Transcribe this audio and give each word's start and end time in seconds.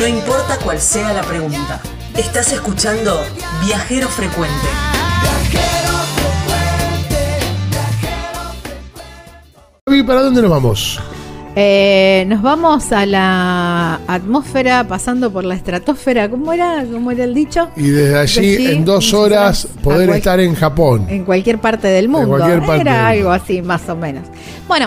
No 0.00 0.06
importa 0.06 0.56
cuál 0.64 0.80
sea 0.80 1.12
la 1.12 1.20
pregunta. 1.22 1.78
Estás 2.16 2.52
escuchando 2.52 3.20
Viajero 3.64 4.08
Frecuente. 4.08 4.66
¿Y 9.86 10.02
para 10.02 10.22
dónde 10.22 10.40
nos 10.42 10.50
vamos? 10.50 11.00
Eh, 11.56 12.24
nos 12.28 12.40
vamos 12.42 12.92
a 12.92 13.04
la 13.06 14.00
atmósfera 14.06 14.84
pasando 14.86 15.32
por 15.32 15.44
la 15.44 15.54
estratosfera. 15.56 16.30
¿Cómo 16.30 16.52
era? 16.52 16.84
¿Cómo 16.90 17.10
era 17.10 17.24
el 17.24 17.34
dicho? 17.34 17.68
Y 17.76 17.88
desde 17.90 18.18
allí, 18.18 18.66
en 18.68 18.84
dos 18.84 19.12
horas, 19.12 19.66
poder 19.82 20.06
cual- 20.06 20.18
estar 20.18 20.40
en 20.40 20.54
Japón. 20.54 21.06
En 21.08 21.24
cualquier 21.24 21.58
parte 21.60 21.88
del 21.88 22.08
mundo. 22.08 22.28
cualquier 22.38 22.60
parte 22.60 22.82
Era 22.82 23.08
del 23.08 23.18
algo 23.18 23.30
así, 23.32 23.62
más 23.62 23.86
o 23.88 23.96
menos. 23.96 24.22
Bueno, 24.68 24.86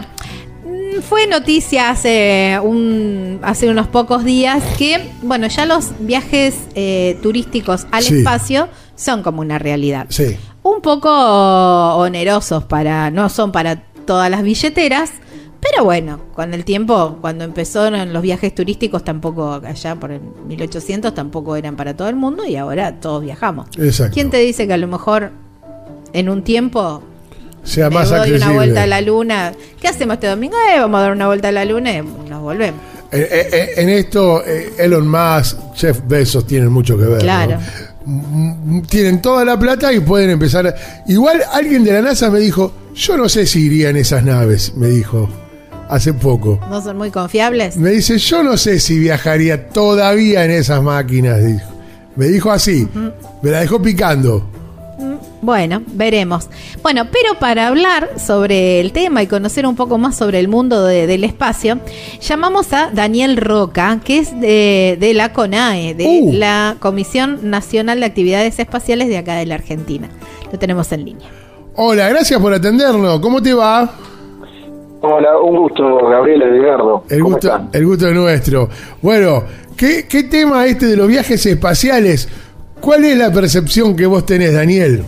fue 1.02 1.28
noticia 1.28 1.90
hace, 1.90 2.58
un, 2.64 3.40
hace 3.42 3.70
unos 3.70 3.88
pocos 3.88 4.24
días 4.24 4.64
que, 4.78 5.10
bueno, 5.22 5.48
ya 5.48 5.66
los 5.66 5.92
viajes 6.00 6.56
eh, 6.76 7.18
turísticos 7.22 7.88
al 7.92 8.04
Sí. 8.04 8.18
espacio 8.20 8.68
son 8.96 9.24
como 9.24 9.42
una 9.42 9.60
realidad. 9.60 10.06
Sí. 10.10 10.38
Un 10.62 10.82
poco 10.82 11.10
onerosos 11.96 12.64
para, 12.66 13.10
no 13.12 13.30
son 13.30 13.52
para 13.52 13.84
todas 14.06 14.30
las 14.30 14.44
billeteras, 14.44 15.12
pero 15.60 15.86
bueno, 15.86 16.20
con 16.34 16.54
el 16.54 16.66
tiempo, 16.66 17.18
cuando 17.22 17.44
empezaron 17.46 18.12
los 18.12 18.22
viajes 18.22 18.54
turísticos, 18.54 19.04
tampoco 19.04 19.62
allá 19.66 19.96
por 19.96 20.12
el 20.12 20.22
1800, 20.48 21.14
tampoco 21.14 21.56
eran 21.56 21.76
para 21.76 21.96
todo 21.96 22.10
el 22.10 22.16
mundo 22.16 22.46
y 22.46 22.56
ahora 22.58 23.00
todos 23.00 23.24
viajamos. 23.24 23.68
Exacto. 23.78 24.14
¿Quién 24.14 24.30
te 24.30 24.38
dice 24.38 24.68
que 24.68 24.74
a 24.74 24.78
lo 24.78 24.88
mejor 24.88 25.32
en 26.12 26.30
un 26.30 26.44
tiempo 26.44 27.02
Sea 27.64 27.90
me 27.90 27.96
más 27.96 28.10
doy 28.10 28.18
una 28.20 28.26
accesible. 28.28 28.54
vuelta 28.56 28.84
a 28.84 28.88
la 28.88 29.02
luna? 29.02 29.54
¿Qué 29.82 29.88
hacemos 29.88 30.16
este 30.16 30.28
domingo? 30.28 30.56
Eh, 30.70 30.80
vamos 30.80 31.00
a 31.00 31.02
dar 31.04 31.12
una 31.14 31.28
vuelta 31.28 31.48
a 31.48 31.52
la 31.52 31.66
luna 31.66 31.92
y 31.94 32.02
nos 32.30 32.42
volvemos. 32.42 32.80
Eh, 33.12 33.28
eh, 33.32 33.48
eh, 33.54 33.70
en 33.78 33.90
esto, 33.90 34.44
Elon 34.46 35.08
Musk, 35.08 35.58
Jeff 35.76 36.00
Bezos 36.08 36.46
tienen 36.48 36.70
mucho 36.72 36.98
que 36.98 37.06
ver. 37.06 37.20
Claro. 37.20 37.58
Mm, 38.06 38.82
Tienen 38.82 39.22
toda 39.22 39.46
la 39.46 39.58
plata 39.58 39.94
y 39.94 40.00
pueden 40.00 40.32
empezar. 40.32 40.68
a- 40.68 40.76
Igual 41.08 41.42
alguien 41.54 41.84
de 41.84 41.94
la 41.94 42.02
NASA 42.02 42.30
me 42.30 42.40
dijo: 42.40 42.74
Yo 42.96 43.16
no 43.18 43.30
sé 43.30 43.46
si 43.46 43.62
iría 43.66 43.90
en 43.90 43.98
esas 43.98 44.24
naves, 44.24 44.74
me 44.76 44.88
dijo 44.88 45.30
hace 45.90 46.14
poco. 46.14 46.60
¿No 46.70 46.82
son 46.82 46.98
muy 46.98 47.12
confiables? 47.12 47.78
Me 47.78 47.92
dice: 47.92 48.18
Yo 48.18 48.44
no 48.44 48.58
sé 48.58 48.80
si 48.80 49.00
viajaría 49.00 49.70
todavía 49.70 50.44
en 50.44 50.52
esas 50.52 50.82
máquinas. 50.84 51.42
Dijo. 51.44 51.66
Me 52.16 52.28
dijo 52.28 52.52
así, 52.52 52.88
me 53.42 53.50
la 53.52 53.62
dejó 53.62 53.82
picando. 53.82 54.48
Bueno, 55.44 55.82
veremos. 55.88 56.48
Bueno, 56.82 57.04
pero 57.12 57.38
para 57.38 57.68
hablar 57.68 58.12
sobre 58.18 58.80
el 58.80 58.94
tema 58.94 59.22
y 59.22 59.28
conocer 59.28 59.68
un 59.68 59.76
poco 59.76 59.98
más 59.98 60.16
sobre 60.16 60.40
el 60.40 60.48
mundo 60.48 60.86
de- 60.86 61.06
del 61.06 61.26
espacio, 61.26 61.80
llamamos 62.22 62.72
a 62.72 62.92
Daniel 62.94 63.36
Roca, 63.36 64.00
que 64.06 64.20
es 64.20 64.40
de, 64.40 64.98
de 64.98 65.14
la 65.14 65.34
CONAE, 65.34 65.96
de 65.96 66.06
Uh. 66.22 66.32
la 66.34 66.78
Comisión 66.80 67.50
Nacional 67.50 68.00
de 68.00 68.06
Actividades 68.06 68.58
Espaciales 68.58 69.10
de 69.10 69.18
acá 69.18 69.36
de 69.36 69.46
la 69.46 69.56
Argentina. 69.56 70.08
Lo 70.50 70.58
tenemos 70.58 70.90
en 70.94 71.04
línea. 71.04 71.28
Hola, 71.76 72.08
gracias 72.08 72.40
por 72.40 72.54
atendernos. 72.54 73.20
¿Cómo 73.20 73.42
te 73.42 73.54
va? 73.54 73.92
Hola, 75.02 75.38
un 75.40 75.58
gusto, 75.58 75.84
Gabriela 76.08 76.46
Edgardo. 76.46 77.04
El 77.10 77.20
¿Cómo 77.20 77.34
gusto, 77.36 77.48
están? 77.50 77.70
el 77.74 77.86
gusto 77.86 78.08
es 78.08 78.14
nuestro. 78.14 78.70
Bueno, 79.02 79.44
¿qué, 79.76 80.06
¿qué 80.08 80.24
tema 80.24 80.66
este 80.66 80.86
de 80.86 80.96
los 80.96 81.10
viajes 81.10 81.46
espaciales? 81.46 82.30
¿Cuál 82.80 83.04
es 83.04 83.18
la 83.18 83.30
percepción 83.32 83.96
que 83.98 84.06
vos 84.06 84.26
tenés, 84.26 84.54
Daniel? 84.54 85.04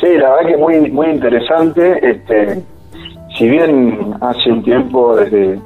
Sí, 0.00 0.06
la 0.16 0.30
verdad 0.30 0.46
que 0.46 0.52
es 0.54 0.58
muy, 0.58 0.90
muy 0.90 1.06
interesante. 1.08 2.10
Este, 2.10 2.62
si 3.36 3.48
bien 3.48 4.14
hace 4.22 4.50
un 4.50 4.62
tiempo, 4.62 5.14
desde, 5.14 5.58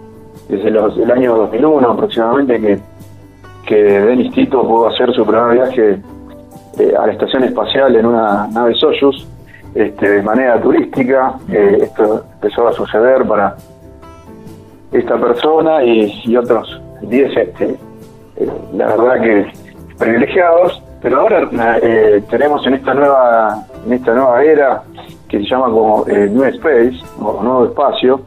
desde 0.48 0.70
los, 0.70 0.98
el 0.98 1.10
año 1.10 1.36
2001 1.36 1.88
aproximadamente, 1.88 2.60
que, 2.60 2.78
que 3.64 3.76
Denis 3.76 4.32
Tito 4.32 4.66
pudo 4.66 4.88
hacer 4.88 5.12
su 5.14 5.24
primer 5.24 5.54
viaje 5.54 5.98
eh, 6.80 6.94
a 6.98 7.06
la 7.06 7.12
estación 7.12 7.44
espacial 7.44 7.94
en 7.94 8.06
una 8.06 8.48
nave 8.48 8.74
Soyuz, 8.74 9.24
este, 9.72 10.08
de 10.08 10.22
manera 10.22 10.60
turística, 10.60 11.34
eh, 11.48 11.78
esto 11.82 12.24
empezó 12.34 12.66
a 12.66 12.72
suceder 12.72 13.24
para 13.24 13.56
esta 14.90 15.16
persona 15.16 15.84
y, 15.84 16.22
y 16.24 16.36
otros 16.36 16.80
10, 17.02 17.36
este, 17.36 17.76
eh, 18.36 18.48
la 18.72 18.86
verdad 18.88 19.20
que 19.20 19.46
privilegiados, 19.98 20.82
pero 21.00 21.20
ahora 21.20 21.48
tenemos 22.30 22.66
en 22.66 22.74
esta 22.74 22.94
nueva 22.94 23.64
en 23.86 23.92
esta 23.92 24.14
nueva 24.14 24.42
era 24.42 24.82
que 25.28 25.38
se 25.38 25.44
llama 25.44 25.66
como 25.66 26.06
eh, 26.06 26.28
New 26.30 26.44
Space 26.44 26.96
o 27.20 27.42
nuevo 27.42 27.66
espacio, 27.66 28.20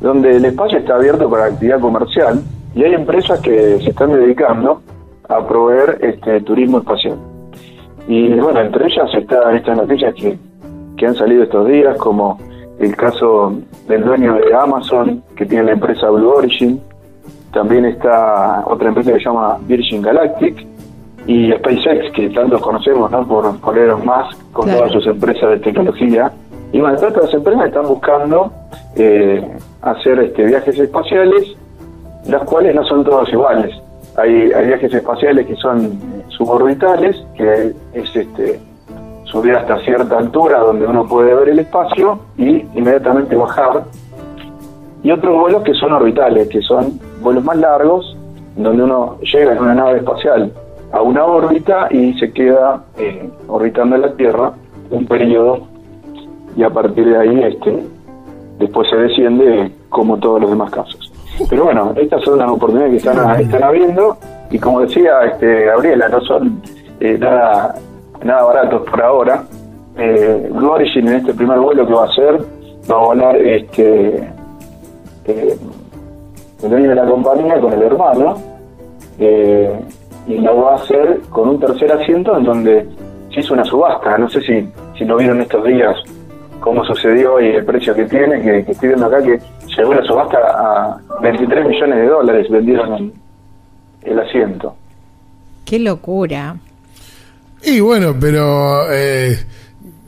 donde 0.00 0.36
el 0.36 0.44
espacio 0.44 0.78
está 0.78 0.96
abierto 0.96 1.28
para 1.30 1.46
actividad 1.46 1.80
comercial 1.80 2.42
y 2.74 2.84
hay 2.84 2.94
empresas 2.94 3.40
que 3.40 3.78
se 3.78 3.90
están 3.90 4.12
dedicando 4.12 4.82
a 5.28 5.46
proveer 5.46 5.98
este 6.02 6.40
turismo 6.42 6.78
espacial. 6.78 7.16
Y 8.06 8.34
bueno, 8.34 8.60
entre 8.60 8.86
ellas 8.86 9.08
están 9.14 9.56
estas 9.56 9.76
noticias 9.76 10.14
que, 10.14 10.38
que 10.96 11.06
han 11.06 11.14
salido 11.14 11.42
estos 11.42 11.66
días, 11.66 11.96
como 11.98 12.38
el 12.78 12.94
caso 12.94 13.54
del 13.88 14.04
dueño 14.04 14.34
de 14.34 14.54
Amazon, 14.54 15.22
que 15.34 15.46
tiene 15.46 15.64
la 15.64 15.72
empresa 15.72 16.10
Blue 16.10 16.30
Origin, 16.30 16.80
también 17.52 17.86
está 17.86 18.62
otra 18.66 18.88
empresa 18.88 19.12
que 19.12 19.18
se 19.18 19.24
llama 19.24 19.58
Virgin 19.66 20.02
Galactic, 20.02 20.66
y 21.26 21.52
SpaceX, 21.52 22.12
que 22.12 22.30
tantos 22.30 22.60
conocemos 22.60 23.10
¿no? 23.10 23.26
por, 23.26 23.58
por 23.60 23.76
Elon 23.76 24.04
Musk, 24.04 24.38
con 24.52 24.64
Claro. 24.64 24.78
todas 24.78 24.92
sus 24.92 25.06
empresas 25.08 25.50
de 25.50 25.58
tecnología. 25.58 26.32
Y 26.72 26.80
bueno, 26.80 26.96
todas 26.96 27.14
estas 27.14 27.34
empresas 27.34 27.66
están 27.66 27.86
buscando 27.86 28.52
eh, 28.96 29.44
hacer 29.82 30.20
este, 30.20 30.44
viajes 30.44 30.78
espaciales, 30.78 31.56
las 32.28 32.42
cuales 32.44 32.74
no 32.74 32.84
son 32.84 33.04
todos 33.04 33.28
iguales. 33.32 33.74
Hay, 34.16 34.52
hay 34.52 34.66
viajes 34.68 34.92
espaciales 34.94 35.46
que 35.46 35.56
son 35.56 35.98
suborbitales, 36.28 37.16
que 37.36 37.72
es 37.92 38.16
este 38.16 38.60
subir 39.24 39.54
hasta 39.56 39.78
cierta 39.80 40.18
altura 40.18 40.60
donde 40.60 40.86
uno 40.86 41.04
puede 41.06 41.34
ver 41.34 41.48
el 41.48 41.58
espacio 41.58 42.20
y 42.38 42.64
inmediatamente 42.74 43.34
bajar. 43.34 43.84
Y 45.02 45.10
otros 45.10 45.38
vuelos 45.40 45.62
que 45.64 45.74
son 45.74 45.92
orbitales, 45.92 46.48
que 46.48 46.60
son 46.62 46.98
vuelos 47.20 47.44
más 47.44 47.56
largos, 47.56 48.16
donde 48.56 48.82
uno 48.84 49.18
llega 49.20 49.52
en 49.52 49.58
una 49.58 49.74
nave 49.74 49.98
espacial 49.98 50.52
a 50.96 51.02
una 51.02 51.24
órbita 51.24 51.88
y 51.90 52.18
se 52.18 52.32
queda 52.32 52.84
eh, 52.98 53.28
orbitando 53.48 53.96
la 53.98 54.12
Tierra 54.14 54.52
un 54.90 55.06
periodo 55.06 55.66
y 56.56 56.62
a 56.62 56.70
partir 56.70 57.06
de 57.06 57.18
ahí 57.18 57.42
este 57.42 57.84
después 58.58 58.88
se 58.88 58.96
desciende 58.96 59.70
como 59.90 60.16
todos 60.18 60.40
los 60.40 60.50
demás 60.50 60.70
casos. 60.70 61.12
Pero 61.50 61.64
bueno, 61.64 61.92
estas 61.96 62.22
son 62.24 62.38
las 62.38 62.50
oportunidades 62.50 62.92
que 62.92 63.10
están, 63.10 63.40
están 63.40 63.62
habiendo 63.62 64.16
y 64.50 64.58
como 64.58 64.80
decía 64.80 65.20
este 65.24 65.66
Gabriela, 65.66 66.08
no 66.08 66.20
son 66.22 66.62
eh, 67.00 67.18
nada 67.18 67.74
nada 68.24 68.44
baratos 68.44 68.88
por 68.88 69.02
ahora. 69.02 69.44
Eh, 69.98 70.48
Blue 70.50 70.70
Origin 70.70 71.08
en 71.08 71.14
este 71.16 71.34
primer 71.34 71.58
vuelo 71.58 71.86
que 71.86 71.92
va 71.92 72.04
a 72.04 72.06
hacer 72.06 72.38
va 72.90 72.96
a 72.96 73.04
volar 73.04 73.36
este 73.36 74.16
eh, 75.26 75.58
el 76.62 76.70
dueño 76.70 76.88
de 76.88 76.94
la 76.94 77.06
compañía 77.06 77.60
con 77.60 77.72
el 77.72 77.82
hermano 77.82 78.36
eh, 79.18 79.78
y 80.26 80.38
lo 80.38 80.56
va 80.62 80.72
a 80.72 80.76
hacer 80.76 81.20
con 81.30 81.50
un 81.50 81.60
tercer 81.60 81.92
asiento 81.92 82.36
en 82.36 82.44
donde 82.44 82.88
se 83.32 83.40
hizo 83.40 83.54
una 83.54 83.64
subasta. 83.64 84.18
No 84.18 84.28
sé 84.28 84.40
si, 84.40 84.68
si 84.98 85.04
lo 85.04 85.16
vieron 85.16 85.40
estos 85.40 85.64
días 85.64 85.96
cómo 86.60 86.84
sucedió 86.84 87.40
y 87.40 87.48
el 87.48 87.64
precio 87.64 87.94
que 87.94 88.04
tiene, 88.06 88.42
que, 88.42 88.64
que 88.64 88.72
estoy 88.72 88.88
viendo 88.88 89.06
acá 89.06 89.22
que 89.22 89.38
llegó 89.76 89.94
la 89.94 90.02
subasta 90.04 90.38
a 90.38 90.98
23 91.22 91.66
millones 91.66 91.96
de 91.96 92.06
dólares 92.06 92.46
vendieron 92.50 92.92
el, 92.94 93.12
el 94.02 94.18
asiento. 94.18 94.74
Qué 95.64 95.78
locura. 95.78 96.56
Y 97.62 97.80
bueno, 97.80 98.14
pero 98.18 98.92
eh, 98.92 99.38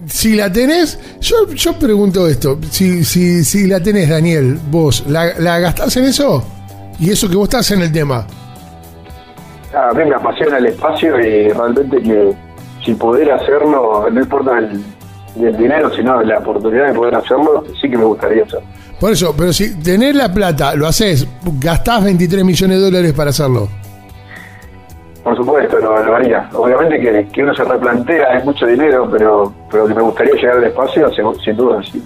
si 0.06 0.36
la 0.36 0.52
tenés, 0.52 1.18
yo, 1.20 1.48
yo 1.52 1.72
pregunto 1.74 2.26
esto, 2.28 2.58
si, 2.70 3.04
si, 3.04 3.44
si 3.44 3.66
la 3.66 3.80
tenés, 3.80 4.08
Daniel, 4.08 4.58
vos, 4.70 5.04
¿la, 5.08 5.38
¿la 5.38 5.58
gastás 5.58 5.96
en 5.96 6.04
eso? 6.06 6.44
Y 7.00 7.10
eso 7.10 7.28
que 7.28 7.36
vos 7.36 7.48
estás 7.48 7.70
en 7.70 7.82
el 7.82 7.92
tema. 7.92 8.26
A 9.74 9.92
mí 9.92 10.04
me 10.04 10.14
apasiona 10.14 10.58
el 10.58 10.66
espacio 10.66 11.18
y 11.20 11.48
realmente 11.50 12.00
que 12.02 12.32
si 12.84 12.94
poder 12.94 13.30
hacerlo, 13.32 14.06
no 14.10 14.20
importa 14.20 14.58
el, 14.58 14.82
el 15.44 15.56
dinero, 15.56 15.90
sino 15.94 16.22
la 16.22 16.38
oportunidad 16.38 16.88
de 16.88 16.94
poder 16.94 17.14
hacerlo, 17.16 17.64
sí 17.80 17.90
que 17.90 17.98
me 17.98 18.04
gustaría 18.04 18.44
hacerlo. 18.44 18.66
Por 18.98 19.12
eso, 19.12 19.34
pero 19.36 19.52
si 19.52 19.78
tenés 19.80 20.14
la 20.16 20.32
plata, 20.32 20.74
lo 20.74 20.86
haces, 20.86 21.26
gastás 21.60 22.02
23 22.04 22.44
millones 22.44 22.78
de 22.78 22.84
dólares 22.84 23.12
para 23.12 23.30
hacerlo. 23.30 23.68
Por 25.22 25.36
supuesto, 25.36 25.78
lo, 25.78 26.02
lo 26.02 26.16
haría. 26.16 26.48
Obviamente 26.54 26.98
que, 27.00 27.28
que 27.32 27.42
uno 27.42 27.54
se 27.54 27.62
replantea, 27.64 28.38
es 28.38 28.44
mucho 28.44 28.66
dinero, 28.66 29.08
pero, 29.10 29.52
pero 29.70 29.86
que 29.86 29.94
me 29.94 30.02
gustaría 30.02 30.34
llegar 30.34 30.56
al 30.56 30.64
espacio, 30.64 31.10
sin, 31.14 31.24
sin 31.44 31.56
duda, 31.56 31.80
sí. 31.82 32.02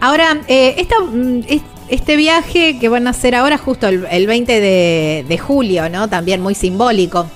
Ahora, 0.00 0.36
eh, 0.46 0.74
esta, 0.76 0.96
mm, 1.00 1.40
es- 1.48 1.62
este 1.88 2.16
viaje 2.16 2.78
que 2.78 2.88
van 2.88 3.06
a 3.06 3.10
hacer 3.10 3.34
ahora 3.34 3.58
justo 3.58 3.88
el, 3.88 4.06
el 4.10 4.26
20 4.26 4.60
de, 4.60 5.24
de 5.28 5.38
julio, 5.38 5.88
¿no? 5.88 6.08
También 6.08 6.40
muy 6.40 6.54
simbólico. 6.54 7.26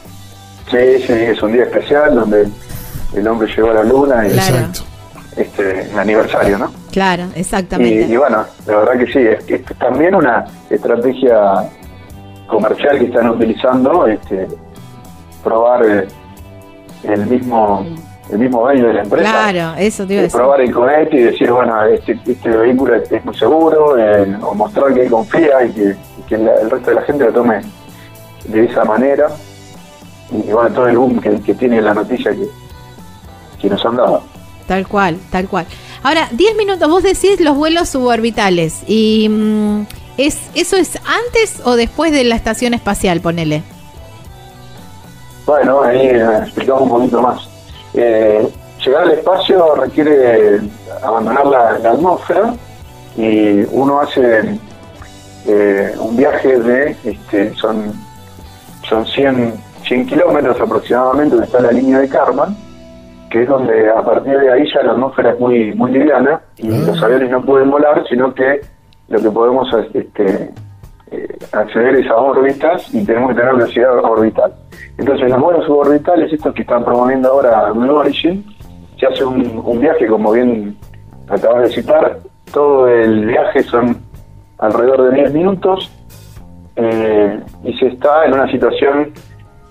Sí, 0.71 1.03
sí, 1.07 1.13
es 1.13 1.43
un 1.43 1.53
día 1.53 1.65
especial 1.65 2.15
donde 2.15 2.49
el 3.15 3.27
hombre 3.27 3.49
llegó 3.55 3.71
a 3.71 3.75
la 3.75 3.85
luna 3.85 4.27
y 4.27 4.31
Claro. 4.31 4.69
Este 5.37 5.91
el 5.91 5.99
aniversario, 5.99 6.59
¿no? 6.59 6.73
Claro, 6.91 7.25
exactamente. 7.35 8.13
y 8.13 8.17
bueno, 8.17 8.45
la 8.67 8.77
verdad 8.77 8.99
que 8.99 9.13
sí, 9.13 9.19
es, 9.21 9.49
es 9.49 9.79
también 9.79 10.15
una 10.15 10.45
estrategia 10.69 11.71
comercial 12.49 12.99
que 12.99 13.05
están 13.07 13.31
utilizando, 13.31 14.07
este, 14.07 14.49
probar 15.43 15.87
eh, 15.87 16.09
el 17.05 17.27
mismo 17.27 17.87
el 18.33 18.39
mismo 18.39 18.61
dueño 18.63 18.87
de 18.89 18.95
la 18.95 19.03
empresa. 19.03 19.31
Claro, 19.51 19.79
eso 19.79 20.07
te 20.07 20.13
iba 20.15 20.21
a 20.21 20.23
Eh, 20.23 20.27
decir. 20.27 20.39
probar 20.41 20.61
el 20.61 20.73
cohete 20.73 21.17
y 21.17 21.23
decir, 21.23 21.51
bueno, 21.53 21.85
este, 21.85 22.19
este 22.27 22.49
vehículo 22.49 22.95
es, 22.97 23.11
es 23.11 23.25
muy 23.25 23.37
seguro, 23.37 23.99
eh, 23.99 24.37
o 24.43 24.55
mostrar 24.55 24.93
que 24.95 25.03
él 25.05 25.11
confía 25.11 25.65
y 25.65 25.71
que, 25.73 25.97
y 26.19 26.23
que 26.29 26.39
la- 26.39 26.55
el 26.61 26.71
resto 26.71 26.91
de 26.91 26.97
la 26.97 27.03
gente 27.03 27.25
lo 27.25 27.33
tome 27.33 27.61
de 28.45 28.65
esa 28.65 28.85
manera. 28.85 29.29
Y 30.33 30.51
bueno, 30.53 30.71
todo 30.75 30.87
el 30.89 30.97
boom 30.97 31.21
que, 31.21 31.41
que 31.41 31.55
tiene 31.55 31.81
la 31.83 31.93
noticia 31.95 32.31
que, 32.33 32.47
que 33.61 33.69
nos 33.69 33.85
han 33.85 33.97
dado. 33.97 34.23
Tal 34.69 34.87
cual, 34.87 35.19
tal 35.31 35.49
cual. 35.49 35.67
Ahora, 36.05 36.29
10 36.31 36.57
minutos, 36.57 36.89
vos 36.89 37.03
decís 37.03 37.41
los 37.41 37.57
vuelos 37.57 37.89
suborbitales. 37.89 38.83
¿Y 38.87 39.29
mm, 39.29 39.87
es, 40.17 40.39
eso 40.55 40.77
es 40.77 40.97
antes 41.05 41.61
o 41.65 41.75
después 41.75 42.13
de 42.13 42.23
la 42.23 42.37
estación 42.37 42.75
espacial, 42.75 43.21
ponele? 43.21 43.65
Bueno, 45.47 45.83
ahí 45.83 45.99
eh, 46.07 46.25
explicamos 46.45 46.83
un 46.83 46.89
poquito 46.91 47.21
más. 47.21 47.49
Eh, 47.95 48.49
llegar 48.85 49.03
al 49.03 49.11
espacio 49.13 49.75
requiere 49.75 50.61
abandonar 51.03 51.47
la, 51.47 51.79
la 51.79 51.91
atmósfera 51.93 52.55
y 53.17 53.63
uno 53.73 54.01
hace 54.01 54.59
eh, 55.47 55.95
un 55.99 56.17
viaje 56.17 56.59
de, 56.59 56.97
este, 57.05 57.55
son, 57.55 57.93
son 58.89 59.07
100, 59.07 59.55
100 59.85 60.07
kilómetros 60.07 60.61
aproximadamente, 60.61 61.35
donde 61.35 61.47
está 61.47 61.61
la 61.61 61.73
línea 61.73 61.99
de 61.99 62.09
Karman, 62.09 62.57
que 63.31 63.43
es 63.43 63.49
donde 63.49 63.91
a 63.91 64.03
partir 64.03 64.39
de 64.39 64.53
ahí 64.53 64.65
ya 64.73 64.83
la 64.83 64.93
atmósfera 64.93 65.33
es 65.33 65.41
muy, 65.41 65.75
muy 65.75 65.93
liviana 65.93 66.41
y 66.57 66.69
los 66.69 67.03
aviones 67.03 67.31
no 67.31 67.43
pueden 67.43 67.71
volar, 67.71 68.05
sino 68.09 68.35
que 68.35 68.61
lo 69.09 69.21
que 69.21 69.31
podemos 69.31 69.69
este, 69.95 70.51
eh, 71.11 71.39
acceder 71.53 72.07
a 72.09 72.17
órbitas 72.17 72.95
y 72.95 73.05
tenemos 73.05 73.31
que 73.31 73.37
tener 73.41 73.55
velocidad 73.55 73.99
orbital. 74.05 74.53
Entonces, 74.99 75.31
los 75.31 75.41
vuelos 75.41 75.67
suborbitales, 75.67 76.33
estos 76.33 76.55
que 76.55 76.63
están 76.63 76.85
promoviendo 76.85 77.31
ahora 77.31 77.73
Blue 77.73 77.97
Origin, 77.97 78.45
se 78.99 79.07
hace 79.07 79.25
un, 79.25 79.63
un 79.65 79.81
viaje, 79.81 80.07
como 80.07 80.33
bien 80.33 80.77
acabas 81.29 81.63
de 81.63 81.71
citar, 81.71 82.19
todo 82.53 82.89
el 82.89 83.27
viaje 83.27 83.63
son 83.63 83.97
alrededor 84.59 85.11
de 85.11 85.17
10 85.17 85.33
minutos 85.35 85.91
eh, 86.77 87.41
y 87.65 87.73
se 87.79 87.89
está 87.89 88.27
en 88.27 88.35
una 88.35 88.51
situación 88.51 89.13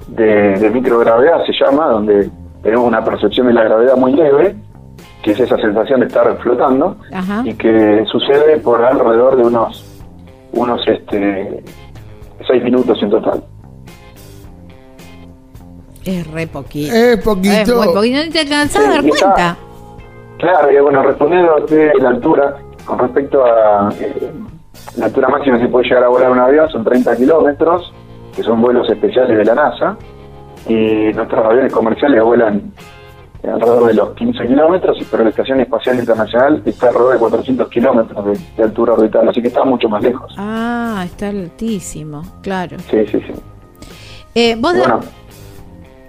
de, 0.08 0.58
de 0.58 0.70
microgravedad, 0.70 1.46
se 1.46 1.54
llama, 1.54 1.88
donde 1.88 2.30
tenemos 2.64 2.86
una 2.86 3.04
percepción 3.04 3.48
de 3.48 3.54
la 3.54 3.64
gravedad 3.64 3.96
muy 3.96 4.14
leve, 4.14 4.56
que 5.22 5.32
es 5.32 5.40
esa 5.40 5.58
sensación 5.58 6.02
de 6.02 6.08
estar 6.08 6.38
flotando, 6.38 6.98
Ajá. 7.14 7.44
y 7.46 7.54
que 7.54 8.04
sucede 8.06 8.58
por 8.58 8.84
alrededor 8.84 9.36
de 9.36 9.44
unos 9.44 9.86
unos 10.54 10.82
este 10.88 11.64
seis 12.48 12.64
minutos 12.64 12.98
en 13.04 13.10
total. 13.10 13.44
Es 16.06 16.26
re 16.32 16.48
poquito. 16.48 16.94
Es 16.94 17.18
Es 17.18 17.24
poquito. 17.24 17.76
muy 17.78 17.88
poquito. 17.94 18.26
No 18.26 18.32
te 18.32 18.40
alcanzás 18.40 18.86
a 18.86 18.90
dar 18.90 19.06
está- 19.06 19.26
cuenta. 19.26 19.58
Claro, 20.38 20.72
y 20.72 20.80
bueno, 20.82 21.04
respondiendo 21.04 21.66
de 21.70 21.92
la 22.00 22.10
altura, 22.10 22.58
con 22.86 22.98
respecto 23.00 23.44
a 23.46 23.90
eh, 24.00 24.32
la 24.98 25.06
altura 25.08 25.28
máxima 25.28 25.58
que 25.58 25.66
se 25.66 25.70
puede 25.70 25.86
llegar 25.90 26.06
a 26.06 26.08
volar 26.08 26.32
un 26.32 26.40
avión, 26.40 26.70
son 26.70 26.84
30 26.86 27.16
kilómetros, 27.18 27.94
que 28.34 28.42
son 28.44 28.62
vuelos 28.62 28.90
especiales 28.90 29.38
de 29.38 29.44
la 29.44 29.56
NASA, 29.56 29.98
y 30.68 31.12
nuestros 31.14 31.46
aviones 31.46 31.74
comerciales 31.74 32.24
vuelan 32.24 32.72
alrededor 33.44 33.88
de 33.88 33.94
los 33.94 34.10
15 34.16 34.48
kilómetros, 34.48 34.98
pero 35.10 35.24
la 35.24 35.30
Estación 35.30 35.60
Espacial 35.62 36.00
Internacional 36.00 36.62
está 36.66 36.88
alrededor 36.88 37.14
de 37.14 37.20
400 37.20 37.70
kilómetros 37.70 38.26
de, 38.26 38.40
de 38.58 38.64
altura 38.64 38.94
orbital, 38.94 39.30
así 39.30 39.42
que 39.42 39.48
está 39.48 39.64
mucho 39.64 39.88
más 39.88 40.04
lejos. 40.04 40.34
Ah, 40.38 41.04
está 41.06 41.30
altísimo, 41.30 42.22
claro. 42.42 42.78
Sí, 42.90 43.06
sí, 43.08 43.20
sí. 43.22 43.34
Eh, 44.36 44.56
vos 44.60 44.78
Bueno, 44.78 45.00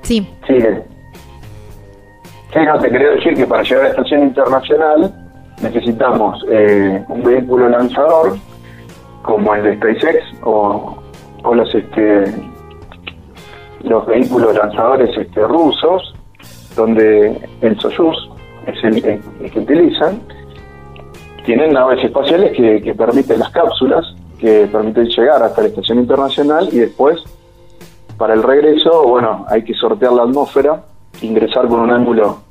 Sí, 0.03 0.27
Sigue. 0.47 0.82
Sí, 2.53 2.59
no, 2.67 2.79
te 2.79 2.91
quería 2.91 3.11
decir 3.11 3.35
que 3.35 3.47
para 3.47 3.62
llegar 3.62 3.81
a 3.81 3.85
la 3.85 3.91
estación 3.91 4.23
internacional 4.23 5.15
necesitamos 5.62 6.44
eh, 6.50 7.05
un 7.09 7.23
vehículo 7.23 7.69
lanzador 7.69 8.37
como 9.23 9.55
el 9.55 9.62
de 9.62 9.76
SpaceX 9.76 10.25
o, 10.43 10.97
o 11.44 11.55
los 11.55 11.73
este 11.75 12.25
los 13.85 14.05
vehículos 14.06 14.55
lanzadores 14.56 15.17
este, 15.17 15.43
rusos 15.43 16.15
donde 16.81 17.49
el 17.61 17.81
Soyuz 17.81 18.17
es 18.67 18.85
el, 18.85 19.03
que 19.03 19.59
utilizan 19.59 20.21
tienen 21.44 21.73
naves 21.73 22.05
espaciales 22.05 22.56
que, 22.56 22.82
que 22.82 22.94
permiten 22.94 23.38
las 23.38 23.50
cápsulas 23.50 24.15
que 24.38 24.69
permiten 24.71 25.06
llegar 25.06 25.43
hasta 25.43 25.62
la 25.62 25.69
estación 25.69 25.99
internacional 25.99 26.69
y 26.73 26.79
después 26.79 27.21
para 28.21 28.35
el 28.35 28.43
regreso, 28.43 29.05
bueno, 29.06 29.47
hay 29.49 29.65
que 29.65 29.73
sortear 29.73 30.12
la 30.12 30.25
atmósfera, 30.25 30.82
ingresar 31.23 31.69
con 31.69 31.81
un 31.81 31.91
ángulo 31.91 32.43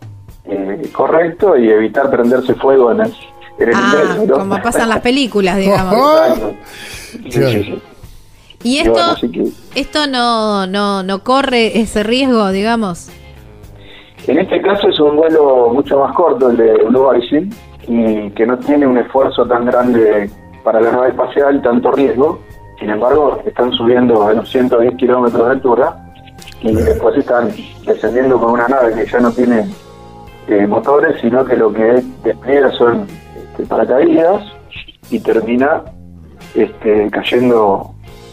eh, 0.45 0.89
correcto 0.91 1.55
y 1.57 1.69
evitar 1.69 2.09
prenderse 2.09 2.55
fuego 2.55 2.91
en 2.91 3.01
el, 3.01 3.13
en 3.59 3.69
el 3.69 3.75
ah, 3.75 3.91
ingreso. 3.93 4.25
¿no? 4.25 4.39
como 4.39 4.61
pasan 4.63 4.89
las 4.89 5.01
películas, 5.01 5.57
digamos. 5.63 6.39
Sí, 7.29 7.31
sí, 7.31 7.63
sí. 7.63 7.81
Y 8.63 8.69
Y 8.69 8.77
esto, 8.79 8.91
bueno, 8.93 9.11
así 9.11 9.29
que 9.29 9.43
esto 9.75 10.07
no, 10.07 10.65
no, 10.65 11.03
no 11.03 11.23
corre 11.23 11.79
ese 11.79 12.01
riesgo, 12.01 12.49
digamos. 12.49 13.09
En 14.27 14.39
este 14.39 14.61
caso 14.61 14.89
es 14.89 14.99
un 14.99 15.15
vuelo 15.15 15.69
mucho 15.73 15.99
más 15.99 16.13
corto 16.13 16.49
el 16.49 16.57
de 16.57 16.73
Blue 16.85 17.01
Origin 17.01 17.49
y 17.87 18.29
que 18.31 18.45
no 18.45 18.57
tiene 18.59 18.85
un 18.85 18.97
esfuerzo 18.97 19.45
tan 19.47 19.65
grande 19.65 20.29
para 20.63 20.81
la 20.81 20.91
nave 20.91 21.09
espacial, 21.09 21.61
tanto 21.61 21.91
riesgo. 21.91 22.39
Sin 22.79 22.89
embargo, 22.89 23.41
están 23.45 23.71
subiendo 23.71 24.27
a 24.27 24.33
los 24.33 24.49
110 24.49 24.95
kilómetros 24.95 25.45
de 25.45 25.51
altura 25.51 25.95
y 26.61 26.75
después 26.75 27.17
están 27.17 27.49
descendiendo 27.85 28.39
con 28.39 28.51
una 28.51 28.67
nave 28.67 28.93
que 28.93 29.05
ya 29.05 29.19
no 29.19 29.31
tiene 29.31 29.65
eh, 30.47 30.67
motores, 30.67 31.19
sino 31.21 31.45
que 31.45 31.55
lo 31.55 31.71
que 31.71 32.03
despliega 32.23 32.71
son 32.71 33.07
este, 33.35 33.63
paracaídas 33.65 34.43
y 35.09 35.19
termina 35.19 35.83
este, 36.55 37.09
cayendo 37.11 37.91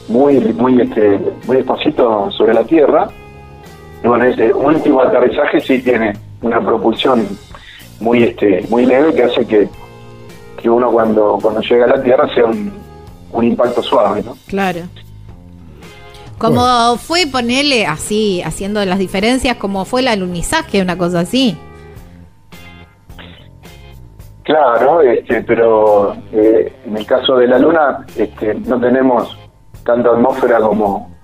muy 0.09 0.39
muy 0.55 0.81
este, 0.81 1.21
muy 1.47 1.57
despacito 1.57 2.31
sobre 2.31 2.55
la 2.55 2.65
Tierra. 2.65 3.09
Y 4.03 4.07
bueno, 4.07 4.25
ese 4.25 4.53
último 4.53 5.01
aterrizaje 5.01 5.61
sí 5.61 5.83
tiene 5.83 6.13
una 6.43 6.61
propulsión 6.61 7.27
muy 8.01 8.23
este 8.23 8.65
muy 8.69 8.85
leve 8.85 9.15
que 9.15 9.23
hace 9.25 9.47
que, 9.47 9.69
que 10.61 10.69
uno 10.69 10.91
cuando 10.91 11.39
cuando 11.41 11.61
llega 11.61 11.87
a 11.87 11.89
la 11.89 12.03
Tierra 12.03 12.33
sea 12.35 12.45
un, 12.45 12.73
un 13.33 13.45
impacto 13.45 13.83
suave, 13.83 14.23
¿no? 14.23 14.37
Claro. 14.47 14.81
Como 16.39 16.97
fue 16.99 17.27
ponerle 17.27 17.87
así, 17.87 18.43
haciendo 18.43 18.85
las 18.85 18.99
diferencias, 18.99 19.57
como 19.57 19.87
fue 19.87 20.03
el 20.03 20.09
alunizaje, 20.09 20.83
una 20.83 20.99
cosa 20.99 21.21
así. 21.21 21.57
Claro, 24.43 25.01
este, 25.01 25.43
pero 25.43 26.15
eh, 26.33 26.73
en 26.87 26.97
el 26.97 27.07
caso 27.07 27.37
de 27.37 27.49
la 27.49 27.59
Luna 27.59 28.07
este, 28.17 28.55
no 28.55 28.79
tenemos 28.79 29.37
tanta 29.85 30.11
atmósfera 30.11 30.61
como 30.61 31.16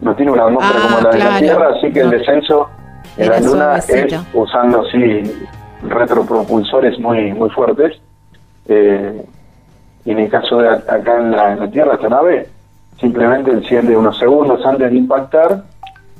no 0.00 0.14
tiene 0.14 0.32
una 0.32 0.44
atmósfera 0.44 0.80
Ah, 0.82 0.88
como 0.88 1.00
la 1.02 1.10
de 1.10 1.18
la. 1.18 1.38
Tierra, 1.38 1.68
así 1.76 1.92
que 1.92 2.00
el 2.00 2.10
descenso 2.10 2.68
en 3.16 3.28
la 3.30 3.40
Luna 3.40 3.76
es 3.78 4.14
usando 4.34 4.84
sí 4.90 5.22
retropropulsores 5.88 6.98
muy 6.98 7.32
muy 7.32 7.50
fuertes. 7.50 7.98
Eh, 8.68 9.22
y 10.04 10.10
en 10.10 10.18
el 10.18 10.28
caso 10.30 10.58
de 10.58 10.68
a- 10.68 10.72
acá 10.88 11.18
en 11.18 11.30
la, 11.32 11.52
en 11.52 11.60
la 11.60 11.70
Tierra 11.70 11.94
esta 11.94 12.08
nave 12.08 12.48
simplemente 13.00 13.50
enciende 13.50 13.96
unos 13.96 14.18
segundos 14.18 14.64
antes 14.64 14.90
de 14.90 14.96
impactar 14.96 15.62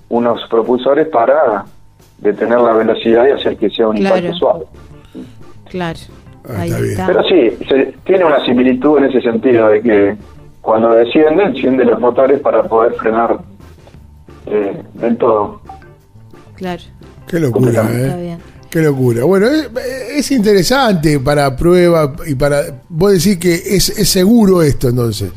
unos 0.09 0.41
propulsores 0.49 1.09
para 1.09 1.65
detener 2.19 2.61
la 2.61 2.73
velocidad 2.73 3.27
y 3.27 3.31
hacer 3.33 3.57
que 3.57 3.71
sea 3.71 3.89
un 3.89 3.97
Claro. 3.97 4.17
impacto 4.17 4.37
suave. 4.39 4.65
Claro. 5.71 5.99
Ah, 6.49 6.61
Ahí 6.61 6.71
está. 6.71 7.07
Pero 7.07 7.23
sí, 7.25 7.51
se- 7.69 7.95
tiene 8.05 8.25
una 8.25 8.45
similitud 8.45 8.99
en 8.99 9.05
ese 9.07 9.21
sentido 9.21 9.69
de 9.69 9.83
que 9.83 10.17
cuando 10.61 10.91
desciende, 10.93 11.43
enciende 11.45 11.85
los 11.85 11.99
motores 12.01 12.41
para 12.41 12.63
poder 12.65 12.93
frenar 12.95 13.39
eh, 14.47 14.83
del 14.95 15.17
todo. 15.17 15.61
Claro. 16.55 16.83
Qué 17.27 17.41
locura, 17.41 17.83
Está 17.83 17.93
¿eh? 17.93 18.23
bien. 18.23 18.39
Qué 18.71 18.81
locura. 18.81 19.25
Bueno, 19.25 19.47
es, 19.47 19.71
es 20.17 20.31
interesante 20.33 21.21
para 21.21 21.57
prueba 21.57 22.13
y 22.27 22.35
para. 22.35 22.63
Vos 22.89 23.13
decís 23.13 23.39
que 23.39 23.55
es, 23.55 23.89
es 23.91 24.09
seguro 24.09 24.63
esto 24.63 24.89
entonces. 24.89 25.33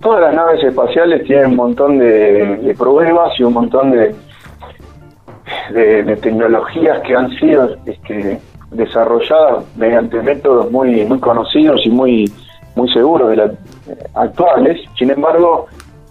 Todas 0.00 0.20
las 0.20 0.34
naves 0.34 0.62
espaciales 0.62 1.24
tienen 1.24 1.50
un 1.50 1.56
montón 1.56 1.98
de, 1.98 2.56
de 2.56 2.74
pruebas 2.74 3.32
y 3.38 3.42
un 3.42 3.54
montón 3.54 3.90
de, 3.90 4.14
de, 5.72 6.02
de 6.02 6.16
tecnologías 6.16 7.00
que 7.06 7.14
han 7.14 7.30
sido 7.38 7.76
este, 7.86 8.38
desarrolladas 8.70 9.64
mediante 9.76 10.20
métodos 10.20 10.70
muy 10.70 11.04
muy 11.06 11.18
conocidos 11.20 11.80
y 11.84 11.90
muy 11.90 12.30
muy 12.74 12.92
seguros 12.92 13.30
de 13.30 13.36
la, 13.36 13.52
actuales. 14.14 14.80
Sin 14.98 15.10
embargo, 15.10 15.66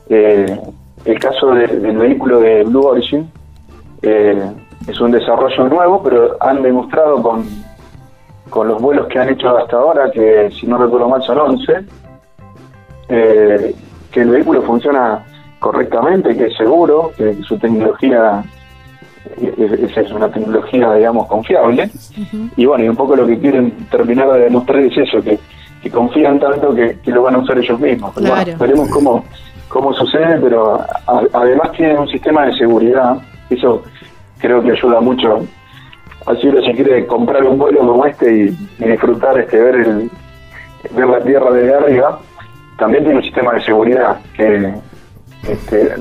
eh, 0.10 0.58
el 1.06 1.20
caso 1.20 1.48
de- 1.54 1.68
del 1.68 1.98
vehículo 1.98 2.40
de 2.40 2.64
Blue 2.64 2.86
Origin 2.88 3.30
eh, 4.02 4.52
es 4.88 5.00
un 5.02 5.12
desarrollo 5.12 5.68
nuevo, 5.70 6.02
pero 6.04 6.38
han 6.42 6.62
demostrado 6.62 7.22
con, 7.22 7.46
con 8.50 8.68
los 8.68 8.82
vuelos 8.82 9.08
que 9.08 9.20
han 9.20 9.30
hecho 9.30 9.58
hasta 9.58 9.78
ahora, 9.78 10.12
que 10.12 10.50
si 10.60 10.68
no 10.68 10.78
recuerdo 10.78 11.08
mal 11.10 11.22
son 11.24 11.38
11, 11.40 11.74
eh, 13.10 13.76
que 14.12 14.22
el 14.22 14.30
vehículo 14.30 14.62
funciona 14.64 15.24
correctamente, 15.60 16.36
que 16.36 16.48
es 16.48 16.58
seguro, 16.58 17.12
que 17.18 17.36
su 17.44 17.58
tecnología 17.58 18.44
es, 19.42 19.98
es 19.98 20.12
una 20.12 20.30
tecnología, 20.30 20.94
digamos, 20.94 21.28
confiable. 21.28 21.90
Y 22.58 22.66
bueno, 22.66 22.84
y 22.84 22.90
un 22.90 22.96
poco 22.96 23.16
lo 23.16 23.26
que 23.26 23.40
quieren 23.40 23.72
terminar 23.90 24.32
de 24.34 24.40
demostrar 24.42 24.80
es 24.80 24.98
eso, 24.98 25.22
que, 25.22 25.40
que 25.82 25.90
confían 25.90 26.40
tanto 26.40 26.74
que, 26.76 26.98
que 27.02 27.12
lo 27.12 27.24
van 27.24 27.36
a 27.36 27.38
usar 27.40 27.58
ellos 27.58 27.80
mismos. 27.80 28.12
Pero 28.16 28.28
bueno, 28.30 28.44
Claro. 28.44 28.60
veremos 28.60 28.90
cómo, 28.90 29.24
cómo 29.74 29.92
sucede, 29.94 30.38
pero 30.40 30.76
a- 30.80 31.24
además 31.34 31.72
tienen 31.76 31.98
un 31.98 32.08
sistema 32.08 32.46
de 32.46 32.54
seguridad, 32.54 33.16
eso 33.50 33.84
creo 34.40 34.62
que 34.62 34.72
ayuda 34.72 35.02
mucho. 35.02 35.40
Así 36.28 36.48
uno 36.48 36.62
se 36.62 36.74
quiere 36.74 37.06
comprar 37.08 37.44
un 37.44 37.58
vuelo 37.58 37.80
como 37.80 38.06
este 38.06 38.32
y, 38.32 38.58
y 38.80 38.86
disfrutar, 38.88 39.38
este 39.40 39.60
ver 39.60 39.76
el 39.76 40.10
ver 40.92 41.08
la 41.08 41.20
tierra 41.22 41.52
de 41.52 41.74
arriba, 41.74 42.20
también 42.78 43.04
tiene 43.04 43.18
un 43.20 43.24
sistema 43.26 43.54
de 43.54 43.62
seguridad 43.64 44.18
que 44.36 44.74
este, 45.50 45.96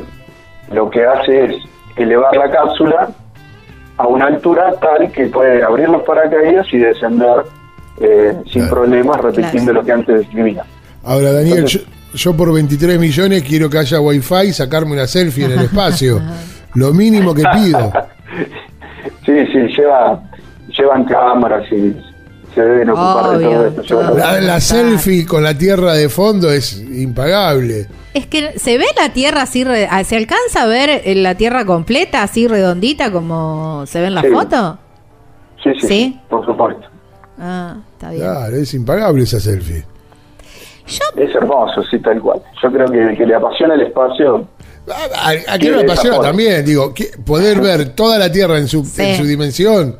lo 0.73 0.91
que 0.91 1.05
hace 1.05 1.45
es 1.47 1.57
elevar 1.97 2.37
la 2.37 2.51
cápsula 2.51 3.09
a 3.97 4.07
una 4.07 4.27
altura 4.27 4.73
tal 4.81 5.11
que 5.13 5.27
puede 5.27 5.63
abrir 5.63 5.89
los 5.89 6.03
paracaídas 6.03 6.67
y 6.73 6.79
descender 6.79 7.43
eh, 8.01 8.33
sin 8.51 8.63
Claro. 8.63 8.77
problemas, 8.77 9.17
repitiendo 9.21 9.73
lo 9.73 9.83
que 9.85 9.93
antes 9.93 10.19
describía. 10.21 10.65
Ahora, 11.05 11.33
Daniel, 11.33 11.59
Entonces- 11.59 11.87
yo 12.15 12.37
por 12.37 12.53
23 12.53 12.99
millones 12.99 13.43
quiero 13.43 13.69
que 13.71 13.79
haya 13.79 14.01
wifi 14.01 14.49
y 14.49 14.53
sacarme 14.53 14.93
una 14.93 15.07
selfie 15.07 15.45
en 15.47 15.53
el 15.53 15.61
espacio. 15.63 16.21
Lo 16.75 16.93
mínimo 16.93 17.35
que 17.35 17.45
pido. 17.55 17.93
Sí, 19.27 19.33
sí, 19.53 19.59
lleva, 19.77 20.21
llevan 20.77 21.05
cámaras 21.05 21.65
y 21.73 21.95
se 22.55 22.61
deben 22.61 22.91
ocupar 22.91 23.39
de 23.39 23.45
todo 23.45 23.67
esto. 23.69 23.83
todo. 23.83 24.19
La, 24.19 24.41
la 24.41 24.61
selfie 24.61 25.25
con 25.27 25.43
la 25.45 25.57
tierra 25.57 25.95
de 25.95 26.09
fondo 26.09 26.51
es 26.51 26.77
impagable. 26.81 27.87
Es 28.15 28.27
que 28.27 28.59
se 28.59 28.79
ve 28.79 28.85
la 29.01 29.13
tierra 29.13 29.43
así, 29.43 29.63
re- 29.65 29.87
ah, 29.91 30.03
¿se 30.05 30.17
alcanza 30.17 30.63
a 30.63 30.67
ver 30.67 30.91
eh, 31.05 31.15
la 31.15 31.37
tierra 31.37 31.65
completa, 31.65 32.23
así 32.25 32.49
redondita 32.49 33.13
como 33.13 33.85
se 33.87 34.01
ve 34.01 34.07
en 34.09 34.15
la 34.17 34.23
Sí. 34.23 34.29
foto? 34.29 34.79
Sí, 35.63 35.71
sí, 35.75 35.81
¿Sí? 35.81 35.87
sí, 35.89 36.21
por 36.29 36.45
supuesto. 36.45 36.87
Ah, 37.39 37.77
está 37.93 38.11
bien. 38.11 38.23
Claro, 38.23 38.57
es 38.57 38.75
impagable 38.75 39.23
esa 39.23 39.39
selfie. 39.41 39.85
Yo, 40.87 41.05
Es 41.17 41.35
hermoso, 41.35 41.83
sí, 41.91 41.99
tal 42.01 42.21
cual. 42.21 42.41
Yo 42.63 42.73
creo 42.73 42.87
que 42.89 43.03
el 43.03 43.17
que 43.17 43.27
le 43.27 43.35
apasiona 43.35 43.75
el 43.75 43.83
espacio, 43.83 44.47
A, 45.17 45.57
me 45.59 45.83
apasiona 45.83 46.21
también, 46.21 46.65
digo, 46.65 46.93
que 46.93 47.11
poder 47.25 47.61
ver 47.61 47.91
toda 47.95 48.19
la 48.19 48.31
tierra 48.33 48.59
en 48.59 48.67
su, 48.67 48.85
Sí. 48.85 49.03
en 49.03 49.17
su 49.17 49.25
dimensión 49.25 49.97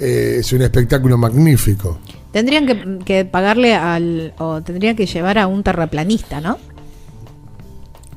eh, 0.00 0.36
es 0.40 0.52
un 0.52 0.62
espectáculo 0.62 1.16
magnífico. 1.16 1.98
tendrían 2.32 2.66
que, 2.66 2.98
que 3.04 3.24
pagarle 3.24 3.74
al, 3.74 4.34
o 4.38 4.60
tendrían 4.60 4.96
que 4.96 5.06
llevar 5.06 5.38
a 5.38 5.46
un 5.46 5.62
terraplanista, 5.62 6.40
¿no? 6.40 6.58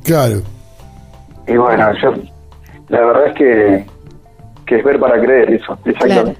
Claro. 0.04 0.42
y 1.48 1.56
bueno, 1.56 1.88
yo, 2.02 2.14
la 2.90 3.02
verdad 3.02 3.28
es 3.28 3.34
que, 3.36 3.86
que 4.66 4.76
es 4.80 4.84
ver 4.84 5.00
para 5.00 5.20
creer 5.22 5.52
eso, 5.54 5.78
exactamente. 5.86 6.40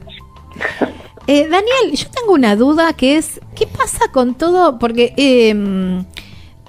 Eh, 1.28 1.48
Daniel, 1.48 1.96
yo 1.96 2.08
tengo 2.10 2.34
una 2.34 2.56
duda 2.56 2.94
que 2.94 3.18
es, 3.18 3.40
¿qué 3.56 3.68
pasa 3.68 4.12
con 4.12 4.36
todo? 4.36 4.80
Porque 4.80 5.14
eh, 5.18 6.04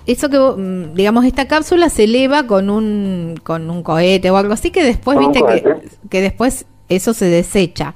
eso 0.06 0.28
que, 0.28 0.38
mm, 0.38 0.94
digamos, 0.94 1.24
esta 1.24 1.48
cápsula 1.48 1.88
se 1.88 2.04
eleva 2.04 2.46
con 2.46 2.70
un, 2.70 3.34
con 3.42 3.70
un 3.70 3.82
cohete 3.82 4.30
o 4.30 4.36
algo 4.36 4.52
así 4.52 4.70
que 4.70 4.84
después, 4.84 5.18
viste, 5.18 5.42
que, 5.42 5.74
que 6.08 6.20
después 6.20 6.66
eso 6.88 7.14
se 7.14 7.26
desecha. 7.26 7.94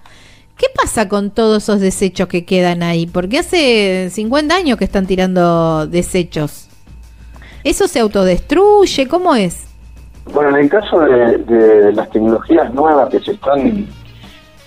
¿Qué 0.56 0.66
pasa 0.74 1.08
con 1.08 1.30
todos 1.30 1.64
esos 1.64 1.80
desechos 1.80 2.28
que 2.28 2.46
quedan 2.46 2.82
ahí? 2.82 3.06
Porque 3.06 3.38
hace 3.38 4.08
50 4.10 4.54
años 4.54 4.78
que 4.78 4.84
están 4.84 5.06
tirando 5.06 5.86
desechos. 5.86 6.68
¿Eso 7.62 7.88
se 7.88 8.00
autodestruye? 8.00 9.06
¿Cómo 9.06 9.34
es? 9.34 9.66
Bueno, 10.32 10.56
en 10.56 10.64
el 10.64 10.70
caso 10.70 11.00
de, 11.00 11.38
de 11.38 11.92
las 11.92 12.08
tecnologías 12.10 12.72
nuevas 12.72 13.10
que 13.10 13.20
se 13.20 13.32
están 13.32 13.86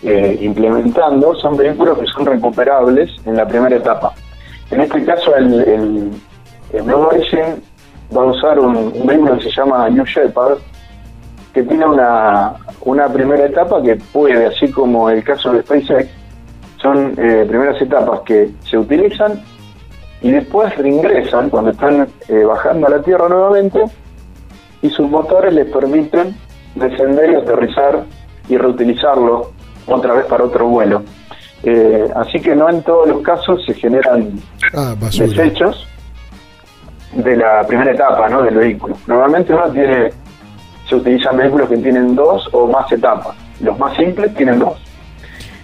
eh, 0.03 0.37
implementando, 0.41 1.35
son 1.35 1.57
vehículos 1.57 1.97
que 1.99 2.05
son 2.07 2.25
recuperables 2.25 3.09
en 3.25 3.35
la 3.35 3.47
primera 3.47 3.75
etapa. 3.75 4.13
En 4.71 4.81
este 4.81 5.03
caso, 5.03 5.35
el, 5.35 6.11
Blue 6.71 7.07
Origin 7.07 7.61
va 8.15 8.21
a 8.21 8.25
usar 8.25 8.59
un, 8.59 8.75
un 8.75 9.05
vehículo 9.05 9.37
que 9.37 9.45
se 9.45 9.51
llama 9.51 9.89
New 9.89 10.05
Shepard, 10.05 10.59
que 11.53 11.63
tiene 11.63 11.85
una, 11.85 12.53
una 12.81 13.07
primera 13.11 13.45
etapa 13.45 13.81
que 13.81 13.95
puede, 14.13 14.45
así 14.45 14.71
como 14.71 15.09
el 15.09 15.23
caso 15.23 15.51
de 15.51 15.63
SpaceX, 15.63 16.09
son 16.81 17.13
eh, 17.17 17.45
primeras 17.47 17.81
etapas 17.81 18.21
que 18.21 18.49
se 18.63 18.77
utilizan 18.77 19.41
y 20.21 20.31
después 20.31 20.75
reingresan 20.77 21.49
cuando 21.49 21.71
están 21.71 22.07
eh, 22.27 22.43
bajando 22.43 22.87
a 22.87 22.89
la 22.91 23.01
Tierra 23.01 23.27
nuevamente 23.27 23.83
y 24.81 24.89
sus 24.89 25.09
motores 25.09 25.53
les 25.53 25.69
permiten 25.71 26.35
descender 26.75 27.31
y 27.31 27.35
aterrizar 27.35 28.05
y 28.47 28.57
reutilizarlo 28.57 29.51
otra 29.95 30.13
vez 30.13 30.25
para 30.25 30.43
otro 30.43 30.67
vuelo. 30.67 31.03
Eh, 31.63 32.07
así 32.15 32.39
que 32.39 32.55
no 32.55 32.69
en 32.69 32.81
todos 32.83 33.07
los 33.09 33.21
casos 33.21 33.63
se 33.65 33.73
generan 33.73 34.31
Ah, 34.73 34.95
desechos 34.99 35.85
de 37.13 37.35
la 37.35 37.65
primera 37.67 37.91
etapa 37.91 38.29
¿no? 38.29 38.41
del 38.43 38.55
vehículo. 38.55 38.95
Normalmente 39.07 39.53
uno 39.53 39.69
tiene, 39.71 40.09
se 40.87 40.95
utilizan 40.95 41.35
vehículos 41.37 41.67
que 41.69 41.77
tienen 41.77 42.15
dos 42.15 42.47
o 42.53 42.67
más 42.67 42.89
etapas. 42.91 43.35
Los 43.61 43.77
más 43.77 43.95
simples 43.97 44.33
tienen 44.35 44.59
dos. 44.59 44.77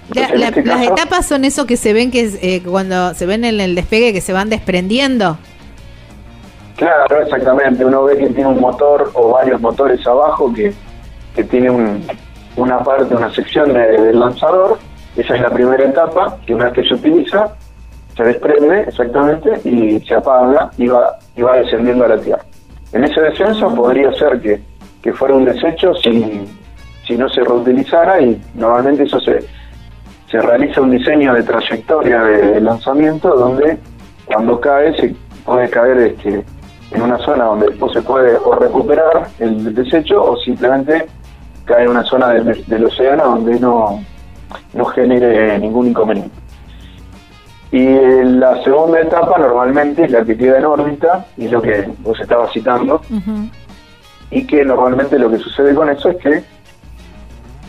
Entonces, 0.09 0.39
la- 0.39 0.47
este 0.49 0.65
las 0.65 0.81
etapas 0.83 1.25
son 1.25 1.45
eso 1.45 1.65
que 1.65 1.77
se 1.77 1.93
ven 1.93 2.11
que 2.11 2.29
eh, 2.41 2.61
cuando 2.63 3.13
se 3.13 3.25
ven 3.25 3.45
en 3.45 3.59
el 3.61 3.73
despegue 3.73 4.11
que 4.13 4.21
se 4.21 4.33
van 4.33 4.49
desprendiendo. 4.49 5.37
Claro, 6.75 7.21
exactamente. 7.21 7.85
Uno 7.85 8.03
ve 8.03 8.17
que 8.17 8.27
tiene 8.27 8.49
un 8.49 8.59
motor 8.59 9.09
o 9.13 9.29
varios 9.29 9.61
motores 9.61 10.05
abajo 10.05 10.53
que, 10.53 10.73
que 11.35 11.43
tiene 11.45 11.69
un- 11.69 12.05
una 12.57 12.79
parte, 12.79 13.13
una 13.15 13.31
sección 13.33 13.73
de- 13.73 14.01
del 14.01 14.19
lanzador. 14.19 14.77
Esa 15.15 15.35
es 15.35 15.41
la 15.41 15.49
primera 15.49 15.83
etapa, 15.83 16.37
que 16.45 16.53
una 16.53 16.65
vez 16.65 16.73
que 16.73 16.83
se 16.87 16.93
utiliza, 16.95 17.47
se 18.15 18.23
desprende 18.23 18.81
exactamente 18.81 19.49
y 19.67 19.99
se 20.01 20.15
apaga 20.15 20.69
y 20.77 20.87
va, 20.87 21.17
y 21.35 21.41
va 21.41 21.57
descendiendo 21.57 22.05
a 22.05 22.09
la 22.09 22.17
Tierra. 22.17 22.43
En 22.93 23.03
ese 23.03 23.19
descenso 23.21 23.73
podría 23.73 24.13
ser 24.13 24.39
que, 24.39 24.61
que 25.01 25.13
fuera 25.13 25.35
un 25.35 25.45
desecho 25.45 25.93
si, 25.95 26.47
si 27.05 27.17
no 27.17 27.27
se 27.29 27.41
reutilizara 27.41 28.21
y 28.21 28.41
normalmente 28.55 29.03
eso 29.03 29.19
se, 29.19 29.39
se 30.29 30.41
realiza 30.41 30.81
un 30.81 30.91
diseño 30.91 31.33
de 31.33 31.43
trayectoria 31.43 32.21
de 32.23 32.61
lanzamiento 32.61 33.35
donde 33.35 33.77
cuando 34.25 34.59
cae 34.59 34.95
se 34.99 35.15
puede 35.45 35.69
caer 35.69 35.97
este, 35.97 36.43
en 36.91 37.01
una 37.01 37.17
zona 37.19 37.45
donde 37.45 37.67
después 37.67 37.91
se 37.93 38.01
puede 38.01 38.37
o 38.37 38.53
recuperar 38.55 39.27
el 39.39 39.73
desecho 39.75 40.23
o 40.23 40.37
simplemente 40.37 41.05
cae 41.65 41.83
en 41.83 41.89
una 41.89 42.03
zona 42.03 42.29
del, 42.29 42.65
del 42.65 42.85
océano 42.85 43.25
donde 43.25 43.59
no, 43.59 44.03
no 44.73 44.85
genere 44.85 45.59
ningún 45.59 45.87
inconveniente. 45.87 46.45
Y 47.71 47.87
la 48.23 48.63
segunda 48.63 49.01
etapa 49.01 49.37
normalmente 49.37 50.05
es 50.05 50.11
la 50.11 50.23
que 50.23 50.37
queda 50.37 50.59
en 50.59 50.65
órbita, 50.65 51.25
y 51.35 51.45
es 51.45 51.51
lo 51.51 51.61
que 51.61 51.89
vos 51.99 52.17
estabas 52.21 52.53
citando, 52.53 53.01
y 54.31 54.47
que 54.47 54.63
normalmente 54.63 55.19
lo 55.19 55.29
que 55.29 55.39
sucede 55.39 55.75
con 55.75 55.89
eso 55.89 56.09
es 56.09 56.17
que 56.17 56.43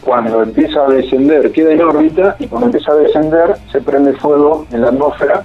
cuando 0.03 0.45
empieza 0.45 0.85
a 0.85 0.89
descender 0.89 1.51
queda 1.51 1.73
en 1.73 1.81
órbita 1.81 2.37
y 2.39 2.47
cuando 2.47 2.67
empieza 2.67 2.93
a 2.93 2.95
descender 2.95 3.57
se 3.73 3.81
prende 3.81 4.13
fuego 4.13 4.65
en 4.71 4.83
la 4.83 4.89
atmósfera, 4.89 5.45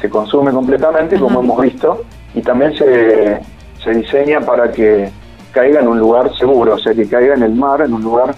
se 0.00 0.10
consume 0.10 0.50
completamente 0.50 1.16
como 1.16 1.38
hemos 1.38 1.60
visto 1.60 2.02
y 2.34 2.42
también 2.42 2.74
se, 2.76 3.40
se 3.84 3.90
diseña 3.92 4.40
para 4.40 4.72
que 4.72 5.10
caiga 5.52 5.80
en 5.80 5.88
un 5.88 5.98
lugar 5.98 6.34
seguro, 6.36 6.74
o 6.74 6.78
sea 6.78 6.94
que 6.94 7.06
caiga 7.08 7.34
en 7.34 7.42
el 7.42 7.54
mar, 7.54 7.80
en 7.82 7.92
un 7.94 8.02
lugar, 8.02 8.34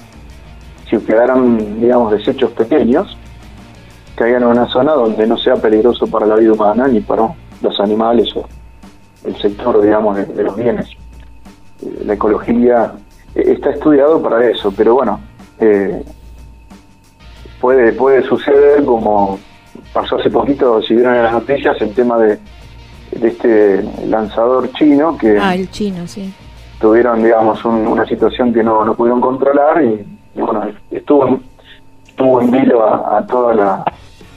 si 0.89 0.97
quedaran 0.99 1.81
digamos 1.81 2.13
desechos 2.13 2.51
pequeños, 2.53 3.17
caigan 4.15 4.43
en 4.43 4.49
una 4.49 4.67
zona 4.69 4.93
donde 4.93 5.27
no 5.27 5.37
sea 5.39 5.57
peligroso 5.57 6.07
para 6.07 6.27
la 6.27 6.37
vida 6.37 6.53
humana 6.53 6.87
ni 6.89 7.01
para 7.01 7.33
los 7.63 7.81
animales 7.81 8.29
o 8.37 8.45
el 9.25 9.37
sector 9.41 9.81
digamos 9.83 10.17
de- 10.17 10.43
los 10.43 10.57
bienes 10.57 10.87
eh, 11.83 12.03
la 12.07 12.15
ecología 12.15 12.93
eh, 13.35 13.43
está 13.53 13.71
estudiado 13.71 14.21
para 14.23 14.47
eso, 14.51 14.73
pero 14.77 14.95
bueno, 14.95 15.21
eh, 15.61 16.03
puede 17.61 17.93
puede 17.93 18.23
suceder 18.25 18.85
como 18.85 19.39
pasó 19.93 20.17
hace 20.17 20.31
poquito, 20.31 20.83
si 20.83 20.95
vieron 20.95 21.15
en 21.15 21.23
las 21.23 21.33
noticias, 21.33 21.77
el 21.81 21.95
tema 21.95 22.19
de, 22.19 22.39
de 23.13 23.29
este 23.29 23.83
lanzador 24.07 24.71
chino 24.73 25.17
que 25.17 25.39
Ah, 25.41 25.55
el 25.55 25.71
chino, 25.71 26.07
sí. 26.07 26.33
Tuvieron, 26.83 27.23
digamos, 27.23 27.65
un- 27.65 27.87
una 27.87 28.05
situación 28.05 28.53
que 28.53 28.63
no, 28.63 28.85
no 28.85 28.95
pudieron 28.95 29.21
controlar 29.23 29.83
y, 29.83 30.05
y 30.35 30.41
bueno, 30.43 30.65
estuvo 30.91 31.29
en, 31.29 31.43
estuvo 32.07 32.43
en 32.43 32.51
vilo 32.51 32.85
a, 32.87 33.19
a 33.19 33.27
toda 33.27 33.55
la, 33.55 33.85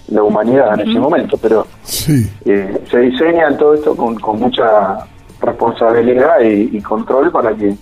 la 0.08 0.24
humanidad 0.24 0.80
en 0.80 0.90
ese 0.90 1.00
momento, 1.00 1.36
pero 1.38 1.68
Sí. 1.84 2.30
eh, 2.46 2.82
se 2.90 3.00
diseña 3.00 3.58
todo 3.58 3.74
esto 3.74 3.96
con, 3.98 4.16
con 4.16 4.40
mucha 4.40 5.00
responsabilidad 5.42 6.40
y, 6.42 6.78
y 6.78 6.82
control 6.82 7.32
para 7.32 7.54
que 7.56 7.76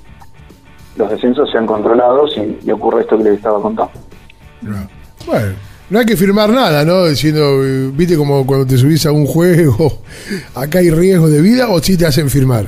los 0.96 1.10
descensos 1.10 1.50
sean 1.51 1.65
controlados 1.65 2.36
y, 2.38 2.60
y 2.65 2.72
ocurra 2.72 3.01
esto 3.01 3.17
que 3.17 3.24
les 3.25 3.34
estaba 3.36 3.62
contando. 3.62 3.91
No. 4.62 4.77
Bueno, 5.25 5.53
no 5.89 6.00
hay 6.00 6.05
que 6.05 6.15
firmar 6.15 6.50
nada, 6.50 6.86
¿no? 6.86 7.05
Diciendo, 7.05 7.41
eh, 7.63 7.89
viste 7.93 8.15
como 8.15 8.46
cuando 8.46 8.65
te 8.65 8.77
subís 8.77 9.05
a 9.05 9.12
un 9.12 9.25
juego, 9.25 9.75
acá 10.55 10.79
hay 10.79 10.89
riesgo 10.91 11.27
de 11.29 11.41
vida 11.41 11.67
o 11.70 11.79
si 11.79 11.98
te 11.98 12.05
hacen 12.05 12.29
firmar. 12.29 12.67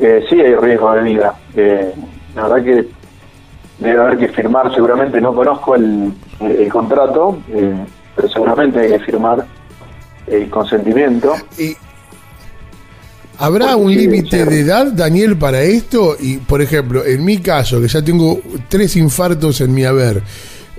Eh, 0.00 0.24
sí 0.28 0.40
hay 0.40 0.54
riesgo 0.54 0.92
de 0.92 1.02
vida. 1.02 1.34
Eh, 1.54 1.92
la 2.34 2.48
verdad 2.48 2.64
que 2.64 2.88
debe 3.78 4.00
haber 4.00 4.18
que 4.18 4.28
firmar, 4.28 4.72
seguramente 4.74 5.20
no 5.20 5.34
conozco 5.34 5.74
el, 5.74 6.12
el 6.40 6.68
contrato, 6.68 7.38
eh, 7.50 7.74
pero 8.14 8.28
seguramente 8.28 8.80
hay 8.80 8.92
que 8.92 8.98
firmar 9.00 9.44
el 10.26 10.48
consentimiento. 10.50 11.34
Y 11.58 11.76
¿Habrá 13.40 13.68
Porque 13.68 13.84
un 13.84 13.94
límite 13.94 14.44
sí. 14.44 14.50
de 14.50 14.60
edad, 14.60 14.92
Daniel, 14.92 15.38
para 15.38 15.62
esto? 15.62 16.14
Y, 16.20 16.36
por 16.36 16.60
ejemplo, 16.60 17.04
en 17.06 17.24
mi 17.24 17.38
caso, 17.38 17.80
que 17.80 17.88
ya 17.88 18.02
tengo 18.02 18.38
tres 18.68 18.96
infartos 18.96 19.62
en 19.62 19.72
mi 19.72 19.82
haber, 19.82 20.22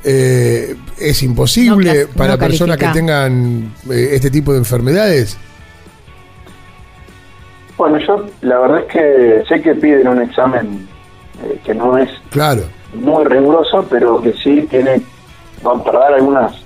eh, 0.03 0.75
¿es 0.99 1.23
imposible 1.23 2.05
No 2.05 2.15
para 2.15 2.33
no 2.33 2.39
personas 2.39 2.77
que 2.77 2.87
tengan 2.89 3.73
eh, 3.89 4.09
este 4.13 4.29
tipo 4.29 4.51
de 4.51 4.59
enfermedades? 4.59 5.37
Bueno, 7.81 7.97
yo 7.97 8.25
la 8.41 8.59
verdad 8.59 8.79
es 8.81 8.85
que 8.85 9.43
sé 9.47 9.59
que 9.59 9.73
piden 9.73 10.07
un 10.07 10.21
examen 10.21 10.87
eh, 11.43 11.59
que 11.65 11.73
no 11.73 11.97
es 11.97 12.11
Claro. 12.29 12.61
muy 12.93 13.25
riguroso, 13.25 13.83
pero 13.89 14.21
que 14.21 14.33
sí 14.33 14.67
tiene, 14.69 15.01
vamos, 15.63 15.81
para 15.83 15.97
dar 16.01 16.13
algunas 16.13 16.63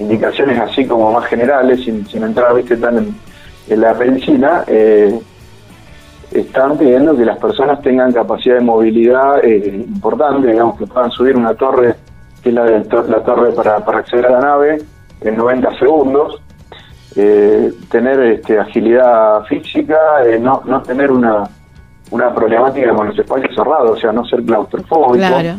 indicaciones 0.00 0.58
así 0.58 0.84
como 0.84 1.12
más 1.12 1.24
generales, 1.26 1.84
sin, 1.84 2.04
sin 2.08 2.24
entrar 2.24 2.52
¿viste, 2.56 2.76
tan 2.78 2.98
en, 2.98 3.14
en 3.68 3.80
la 3.80 3.94
medicina, 3.94 4.64
eh, 4.66 5.16
están 6.32 6.76
pidiendo 6.76 7.16
que 7.16 7.24
las 7.24 7.38
personas 7.38 7.80
tengan 7.80 8.12
capacidad 8.12 8.56
de 8.56 8.62
movilidad 8.62 9.44
eh, 9.44 9.84
importante, 9.86 10.48
digamos, 10.48 10.76
que 10.80 10.86
puedan 10.88 11.12
subir 11.12 11.36
una 11.36 11.54
torre, 11.54 11.94
que 12.42 12.48
es 12.48 12.54
la, 12.56 12.82
to- 12.82 13.04
la 13.04 13.22
torre 13.22 13.52
para, 13.52 13.84
para 13.84 13.98
acceder 13.98 14.26
a 14.26 14.30
la 14.30 14.40
nave, 14.40 14.78
en 15.20 15.36
90 15.36 15.78
segundos, 15.78 16.42
eh, 17.16 17.72
tener 17.90 18.20
este, 18.20 18.58
agilidad 18.58 19.42
física, 19.44 19.96
eh, 20.26 20.38
no, 20.38 20.62
no 20.66 20.82
tener 20.82 21.10
una, 21.10 21.48
una 22.10 22.34
problemática 22.34 22.94
con 22.94 23.08
los 23.08 23.18
espacios 23.18 23.54
cerrados, 23.54 23.98
o 23.98 24.00
sea, 24.00 24.12
no 24.12 24.24
ser 24.26 24.42
claustrofóbico. 24.42 25.14
Claro. 25.26 25.56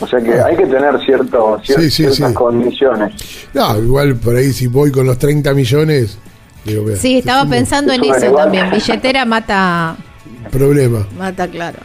O 0.00 0.06
sea 0.08 0.20
que 0.20 0.32
hay 0.40 0.56
que 0.56 0.66
tener 0.66 0.98
cierto, 1.04 1.58
cier- 1.58 1.76
Sí, 1.76 1.82
sí, 1.82 1.90
ciertas 1.90 2.28
sí. 2.30 2.34
condiciones. 2.34 3.48
No, 3.54 3.78
igual 3.78 4.16
por 4.16 4.34
ahí 4.36 4.52
si 4.52 4.66
voy 4.66 4.90
con 4.90 5.06
los 5.06 5.18
30 5.18 5.54
millones, 5.54 6.18
digo, 6.64 6.84
Sí, 6.96 7.18
estaba 7.18 7.40
es 7.40 7.44
un 7.44 7.50
pensando 7.50 7.92
en 7.92 8.04
eso 8.04 8.26
igual. 8.26 8.44
también. 8.44 8.70
Billetera 8.70 9.24
mata, 9.24 9.94
Problema. 10.50 11.06
mata 11.16 11.46
claro. 11.46 11.78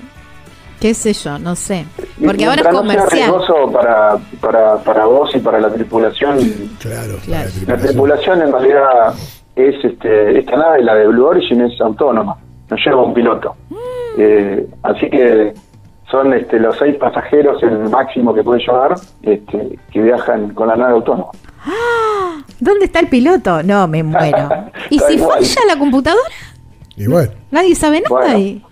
¿Qué 0.79 0.93
sé 0.93 1.13
yo? 1.13 1.37
No 1.39 1.55
sé. 1.55 1.85
Porque 2.23 2.45
ahora 2.45 2.61
es 2.61 2.67
no 2.71 2.77
comercial. 2.79 3.09
riesgoso 3.11 3.71
para, 3.71 4.17
para, 4.39 4.77
para 4.77 5.05
vos 5.05 5.29
y 5.35 5.39
para 5.39 5.59
la 5.59 5.69
tripulación. 5.69 6.37
Claro. 6.79 7.17
Claro. 7.25 7.49
La 7.67 7.77
tripulación 7.77 8.41
en 8.41 8.51
realidad 8.51 9.13
es, 9.55 9.75
este, 9.83 10.39
esta 10.39 10.55
nave, 10.55 10.81
la 10.83 10.95
de 10.95 11.07
Blue 11.07 11.25
Origin, 11.25 11.61
es 11.61 11.79
autónoma, 11.81 12.37
no 12.69 12.77
lleva 12.77 13.03
un 13.03 13.13
piloto. 13.13 13.55
Mm. 13.69 13.75
Eh, 14.19 14.67
así 14.83 15.09
que 15.09 15.53
son 16.09 16.33
este, 16.33 16.59
los 16.59 16.77
seis 16.77 16.95
pasajeros 16.95 17.61
el 17.61 17.89
máximo 17.89 18.33
que 18.33 18.41
puede 18.43 18.61
llevar 18.61 18.95
este, 19.21 19.77
que 19.91 20.01
viajan 20.01 20.53
con 20.53 20.69
la 20.69 20.75
nave 20.77 20.93
autónoma. 20.93 21.31
¿Dónde 22.59 22.85
está 22.85 22.99
el 22.99 23.07
piloto? 23.07 23.61
No, 23.63 23.87
me 23.87 24.01
muero. 24.03 24.49
¿Y 24.89 24.99
si 24.99 25.17
falla 25.17 25.61
la 25.67 25.77
computadora? 25.77 26.23
Y 26.95 27.07
bueno, 27.07 27.31
Nadie 27.51 27.75
sabe 27.75 28.01
nada. 28.01 28.09
Bueno. 28.09 28.37
y- 28.39 28.63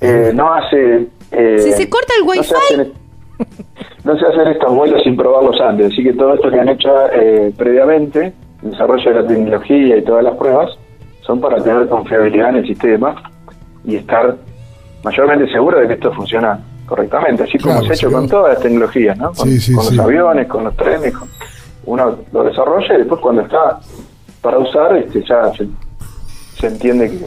Eh, 0.00 0.32
no 0.34 0.52
hace... 0.52 1.06
eh, 1.36 1.58
Si 1.58 1.72
se 1.72 1.88
corta 1.88 2.12
el 2.20 2.26
no 2.26 2.32
se 2.32 2.38
wifi. 2.54 2.54
hacen- 2.74 2.92
No 4.04 4.18
se 4.18 4.26
hacen 4.26 4.48
estos 4.48 4.74
vuelos 4.74 5.02
sin 5.02 5.16
probarlos 5.16 5.58
antes, 5.60 5.86
así 5.92 6.02
que 6.04 6.12
todo 6.12 6.34
esto 6.34 6.50
que 6.50 6.60
han 6.60 6.68
hecho 6.68 6.90
eh, 7.12 7.52
previamente, 7.56 8.34
el 8.62 8.70
desarrollo 8.72 9.14
de 9.14 9.22
la 9.22 9.26
tecnología 9.26 9.96
y 9.96 10.02
todas 10.04 10.22
las 10.24 10.36
pruebas, 10.36 10.70
son 11.22 11.40
para 11.40 11.56
tener 11.62 11.88
confiabilidad 11.88 12.50
en 12.50 12.56
el 12.56 12.66
sistema 12.66 13.14
y 13.82 13.96
estar 13.96 14.36
mayormente 15.02 15.50
seguro 15.50 15.80
de 15.80 15.88
que 15.88 15.94
esto 15.94 16.12
funciona 16.12 16.60
correctamente, 16.86 17.44
así 17.44 17.56
como 17.58 17.72
Claro, 17.80 17.86
se 17.86 17.92
ha 17.92 17.94
hecho 17.94 18.12
con 18.12 18.28
todas 18.28 18.54
las 18.54 18.62
tecnologías, 18.62 19.16
¿no? 19.16 19.32
Con, 19.32 19.48
Sí, 19.48 19.58
sí, 19.58 19.72
con 19.74 19.84
sí. 19.86 19.96
los 19.96 20.04
aviones, 20.04 20.46
con 20.48 20.64
los 20.64 20.76
trenes, 20.76 21.12
con- 21.16 21.28
uno 21.86 22.18
lo 22.30 22.44
desarrolla 22.44 22.94
y 22.94 22.98
después 22.98 23.20
cuando 23.22 23.40
está 23.42 23.80
para 24.42 24.58
usar, 24.58 24.96
este, 24.98 25.22
ya 25.26 25.50
se, 25.54 25.66
se 26.60 26.66
entiende 26.66 27.10
que, 27.10 27.26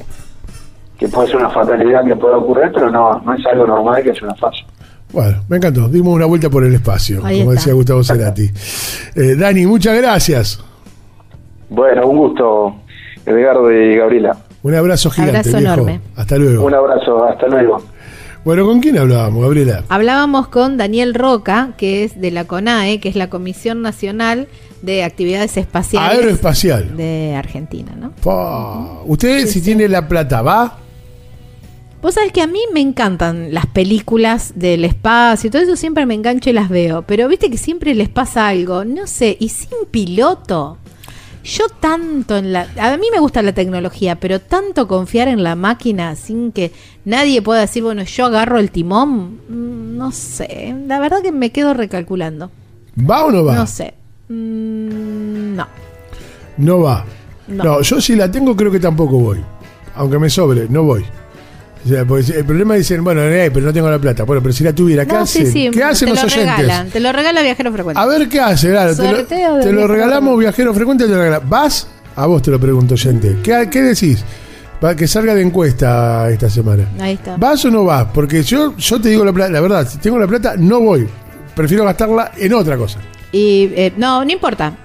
que 0.98 1.08
puede 1.08 1.28
ser 1.28 1.38
una 1.38 1.50
fatalidad 1.50 2.04
que 2.06 2.16
pueda 2.16 2.38
ocurrir, 2.38 2.72
pero 2.74 2.90
no, 2.92 3.20
no 3.22 3.34
es 3.34 3.46
algo 3.46 3.68
normal 3.68 4.02
que 4.04 4.12
haya 4.12 4.20
una 4.24 4.36
falla. 4.36 4.66
bueno, 5.12 5.44
me 5.48 5.58
encantó. 5.58 5.88
Dimos 5.90 6.16
una 6.16 6.26
vuelta 6.26 6.50
por 6.50 6.64
el 6.66 6.74
espacio, 6.74 7.24
Ahí 7.26 7.40
como 7.40 7.52
está. 7.54 7.62
decía 7.62 7.74
Gustavo 7.74 8.04
Cerati. 8.04 8.50
Eh, 9.16 9.36
Dani, 9.36 9.66
muchas 9.66 9.98
gracias. 9.98 10.60
Bueno, 11.70 12.08
un 12.08 12.18
gusto, 12.18 12.76
Edgardo 13.26 13.72
y 13.72 13.96
Gabriela. 13.98 14.38
Un 14.64 14.76
abrazo 14.76 15.10
gigante, 15.10 15.38
Abrazo 15.40 15.58
viejo. 15.58 15.74
enorme. 15.74 16.02
Hasta 16.16 16.38
luego. 16.38 16.66
Un 16.66 16.74
abrazo, 16.74 17.26
hasta 17.26 17.48
luego. 17.48 17.82
Bueno, 18.46 18.66
¿con 18.66 18.80
quién 18.80 18.98
hablábamos, 18.98 19.42
Gabriela? 19.44 19.84
Hablábamos 19.90 20.48
con 20.48 20.78
Daniel 20.78 21.14
Roca, 21.14 21.72
que 21.78 22.04
es 22.06 22.20
de 22.22 22.32
la 22.32 22.46
CONAE, 22.46 23.00
que 23.00 23.10
es 23.10 23.16
la 23.16 23.30
Comisión 23.30 23.82
Nacional 23.82 24.48
de 24.82 25.04
Actividades 25.04 25.58
Espaciales 25.58 26.12
Aeroespacial. 26.20 26.96
de 26.96 27.36
Argentina, 27.38 27.92
¿no? 28.00 28.12
Pa. 28.24 29.02
Usted, 29.06 29.48
si 29.48 29.62
tiene 29.62 29.88
la 29.90 30.08
plata, 30.08 30.42
¿va? 30.42 30.78
Vos 32.08 32.14
sabés 32.14 32.32
que 32.32 32.42
a 32.42 32.48
mí 32.48 32.62
me 32.74 32.80
encantan 32.80 33.54
las 33.54 33.66
películas 33.66 34.54
del 34.56 34.86
espacio 34.86 35.50
y 35.50 35.52
todo 35.52 35.62
eso 35.62 35.76
siempre 35.76 36.06
me 36.06 36.14
engancho 36.14 36.50
y 36.50 36.54
las 36.54 36.70
veo, 36.70 37.02
pero 37.02 37.28
viste 37.28 37.52
que 37.52 37.58
siempre 37.58 37.94
les 37.96 38.08
pasa 38.08 38.48
algo, 38.48 38.86
no 38.86 39.08
sé, 39.08 39.36
y 39.42 39.50
sin 39.50 39.80
piloto. 39.92 40.78
Yo 41.44 41.66
tanto 41.82 42.38
en 42.38 42.54
la... 42.54 42.70
A 42.80 42.96
mí 42.96 43.08
me 43.12 43.20
gusta 43.20 43.42
la 43.42 43.52
tecnología, 43.52 44.16
pero 44.22 44.40
tanto 44.40 44.88
confiar 44.88 45.28
en 45.28 45.44
la 45.44 45.58
máquina 45.58 46.16
sin 46.16 46.54
que 46.54 46.72
nadie 47.04 47.42
pueda 47.42 47.60
decir, 47.60 47.84
bueno, 47.84 48.04
yo 48.04 48.28
agarro 48.28 48.58
el 48.58 48.72
timón, 48.72 49.42
mm, 49.50 49.98
no 49.98 50.14
sé, 50.14 50.74
la 50.88 51.02
verdad 51.02 51.22
que 51.22 51.34
me 51.34 51.52
quedo 51.52 51.74
recalculando. 51.74 52.52
¿Va 52.98 53.26
o 53.26 53.32
no 53.34 53.44
va? 53.44 53.54
No 53.54 53.68
sé. 53.68 53.96
Mm, 54.30 55.58
no. 55.58 55.68
No 56.56 56.80
va. 56.80 57.04
No. 57.50 57.66
No. 57.66 57.82
yo 57.82 58.00
si 58.00 58.16
la 58.16 58.32
tengo 58.32 58.56
creo 58.56 58.72
que 58.72 58.80
tampoco 58.80 59.20
voy. 59.20 59.40
Aunque 59.94 60.18
me 60.18 60.30
sobre, 60.30 60.70
no 60.70 60.84
voy. 60.84 61.04
O 61.86 61.88
sea, 61.88 62.06
porque 62.06 62.32
el 62.32 62.46
problema 62.46 62.76
dicen, 62.76 63.04
bueno, 63.04 63.22
eh, 63.24 63.50
pero 63.54 63.66
no 63.66 63.74
tengo 63.74 63.90
la 63.90 64.00
plata. 64.00 64.24
Bueno, 64.24 64.42
pero 64.42 64.54
si 64.54 64.64
la 64.64 64.74
tuviera, 64.74 65.06
¿qué 65.06 65.14
No, 65.14 65.20
hacen? 65.20 65.46
sí, 65.46 65.52
sí, 65.52 65.72
¿Qué 65.72 65.84
hacen 65.84 66.08
te 66.10 66.14
los 66.16 66.24
lo 66.24 66.28
oyentes? 66.28 66.58
regalan, 66.58 66.90
te 66.90 67.00
lo 67.00 67.12
regala 67.14 67.42
viajero 67.42 67.72
frecuente. 67.72 68.02
A 68.02 68.06
ver 68.06 68.28
qué 68.28 68.40
hace, 68.40 68.70
claro. 68.72 68.96
Te 68.96 69.12
lo, 69.12 69.26
te 69.26 69.88
regalamos, 69.88 70.38
viajero 70.40 70.74
frecuente, 70.74 71.06
te 71.06 71.12
lo 71.12 71.18
regalamos. 71.18 71.50
¿Vas? 71.50 71.88
A 72.16 72.26
vos 72.26 72.42
te 72.42 72.52
lo 72.52 72.60
pregunto, 72.60 72.96
oyente. 72.96 73.38
¿Qué, 73.44 73.68
qué 73.72 73.82
decís? 73.82 74.24
Para 74.82 74.96
que 74.96 75.08
salga 75.08 75.34
de 75.34 75.42
encuesta 75.42 76.30
esta 76.30 76.50
semana. 76.50 76.88
Ahí 77.00 77.14
está. 77.14 77.38
¿Vas 77.38 77.64
o 77.66 77.72
no 77.72 77.84
vas? 77.86 78.08
Porque 78.14 78.44
yo, 78.44 78.76
yo 78.78 79.00
te 79.02 79.10
digo 79.10 79.24
la, 79.26 79.34
plata, 79.34 79.52
la 79.52 79.62
verdad, 79.62 79.88
si 79.88 79.98
tengo 80.00 80.20
la 80.20 80.28
plata, 80.28 80.56
no 80.58 80.80
voy. 80.82 81.08
Prefiero 81.56 81.84
gastarla 81.86 82.32
en 82.38 82.54
otra 82.54 82.78
cosa. 82.78 83.00
Y 83.32 83.72
eh, 83.76 83.94
no, 83.98 84.24
no 84.24 84.32
importa. 84.32 84.76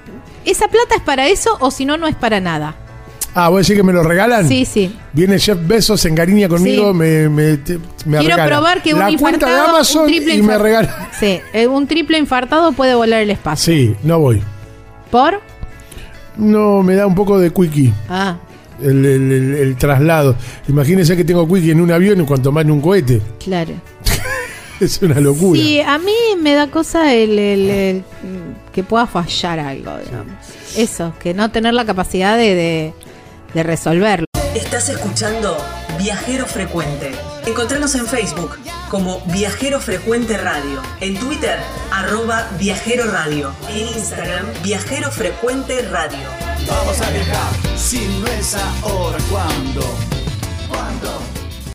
¿Esa 0.44 0.68
plata 0.68 0.94
es 0.96 1.02
para 1.02 1.28
eso 1.28 1.56
o 1.60 1.70
si 1.70 1.84
no, 1.84 1.96
no 1.96 2.06
es 2.06 2.16
para 2.16 2.40
nada? 2.40 2.74
Ah, 3.34 3.48
¿vos 3.48 3.60
decís 3.66 3.76
que 3.76 3.82
me 3.82 3.92
lo 3.94 4.02
regalan? 4.02 4.46
Sí, 4.46 4.64
sí. 4.66 4.94
Viene 5.12 5.38
Jeff 5.38 5.58
Bezos, 5.66 6.00
se 6.02 6.08
encariña 6.08 6.48
conmigo, 6.48 6.92
Sí. 6.92 6.98
me, 6.98 7.28
me, 7.30 7.56
te- 7.56 7.78
me 8.04 8.18
Quiero 8.18 8.36
regala. 8.36 8.46
probar 8.46 8.82
que 8.82 8.92
un 8.92 9.00
La 9.00 9.06
cuenta 9.06 9.46
de 9.46 9.52
infartado, 9.52 9.68
Amazon 9.76 10.02
un 10.02 10.08
triple 10.08 10.34
y 10.34 10.42
me 10.42 10.58
regala. 10.58 11.08
Sí, 11.18 11.40
eh, 11.54 11.66
un 11.66 11.86
triple 11.86 12.18
infartado 12.18 12.72
puede 12.72 12.94
volar 12.94 13.22
el 13.22 13.30
espacio. 13.30 13.72
Sí, 13.74 13.96
no 14.02 14.18
voy. 14.18 14.42
¿Por? 15.10 15.40
No, 16.36 16.82
me 16.82 16.94
da 16.94 17.06
un 17.06 17.14
poco 17.14 17.38
de 17.38 17.50
quickie. 17.52 17.92
Ah, 18.08 18.36
El, 18.82 19.04
el- 19.06 19.32
el- 19.32 19.54
el 19.54 19.76
traslado. 19.76 20.34
Imagínense 20.68 21.16
que 21.16 21.24
tengo 21.24 21.46
quickie 21.46 21.70
en 21.70 21.80
un 21.80 21.92
avión 21.92 22.20
y 22.20 22.24
cuanto 22.24 22.50
más 22.52 22.64
en 22.64 22.70
un 22.72 22.80
cohete. 22.80 23.20
claro. 23.42 23.72
Es 24.80 25.00
una 25.00 25.20
locura. 25.20 25.60
Sí, 25.60 25.80
a 25.80 25.96
mí 25.98 26.12
me 26.40 26.54
da 26.54 26.66
cosa 26.66 27.14
el, 27.14 27.38
el- 27.38 27.70
el, 27.70 28.04
que 28.72 28.82
pueda 28.82 29.06
fallar 29.06 29.60
algo, 29.60 29.92
digamos. 29.98 30.34
Eso, 30.76 31.12
que 31.22 31.32
no 31.34 31.50
tener 31.52 31.72
la 31.74 31.84
capacidad 31.84 32.36
de, 32.36 32.54
de, 32.56 32.94
de 33.54 33.62
resolverlo. 33.62 34.26
Estás 34.54 34.88
escuchando 34.88 35.56
Viajero 35.98 36.46
Frecuente. 36.46 37.12
Encontranos 37.46 37.94
en 37.94 38.06
Facebook 38.06 38.58
como 38.90 39.20
Viajero 39.26 39.80
Frecuente 39.80 40.36
Radio, 40.36 40.82
en 41.00 41.18
Twitter 41.18 41.58
arroba 41.90 42.48
Viajero 42.58 43.10
Radio, 43.10 43.52
en 43.70 43.88
Instagram 43.88 44.46
Viajero 44.62 45.10
Frecuente 45.10 45.82
Radio. 45.88 46.28
Vamos 46.68 47.00
a 47.00 47.10
viajar, 47.10 47.78
si 47.78 48.06
no 48.20 48.26
es 48.28 48.54
ahora, 48.82 49.18
¿cuándo? 49.30 49.82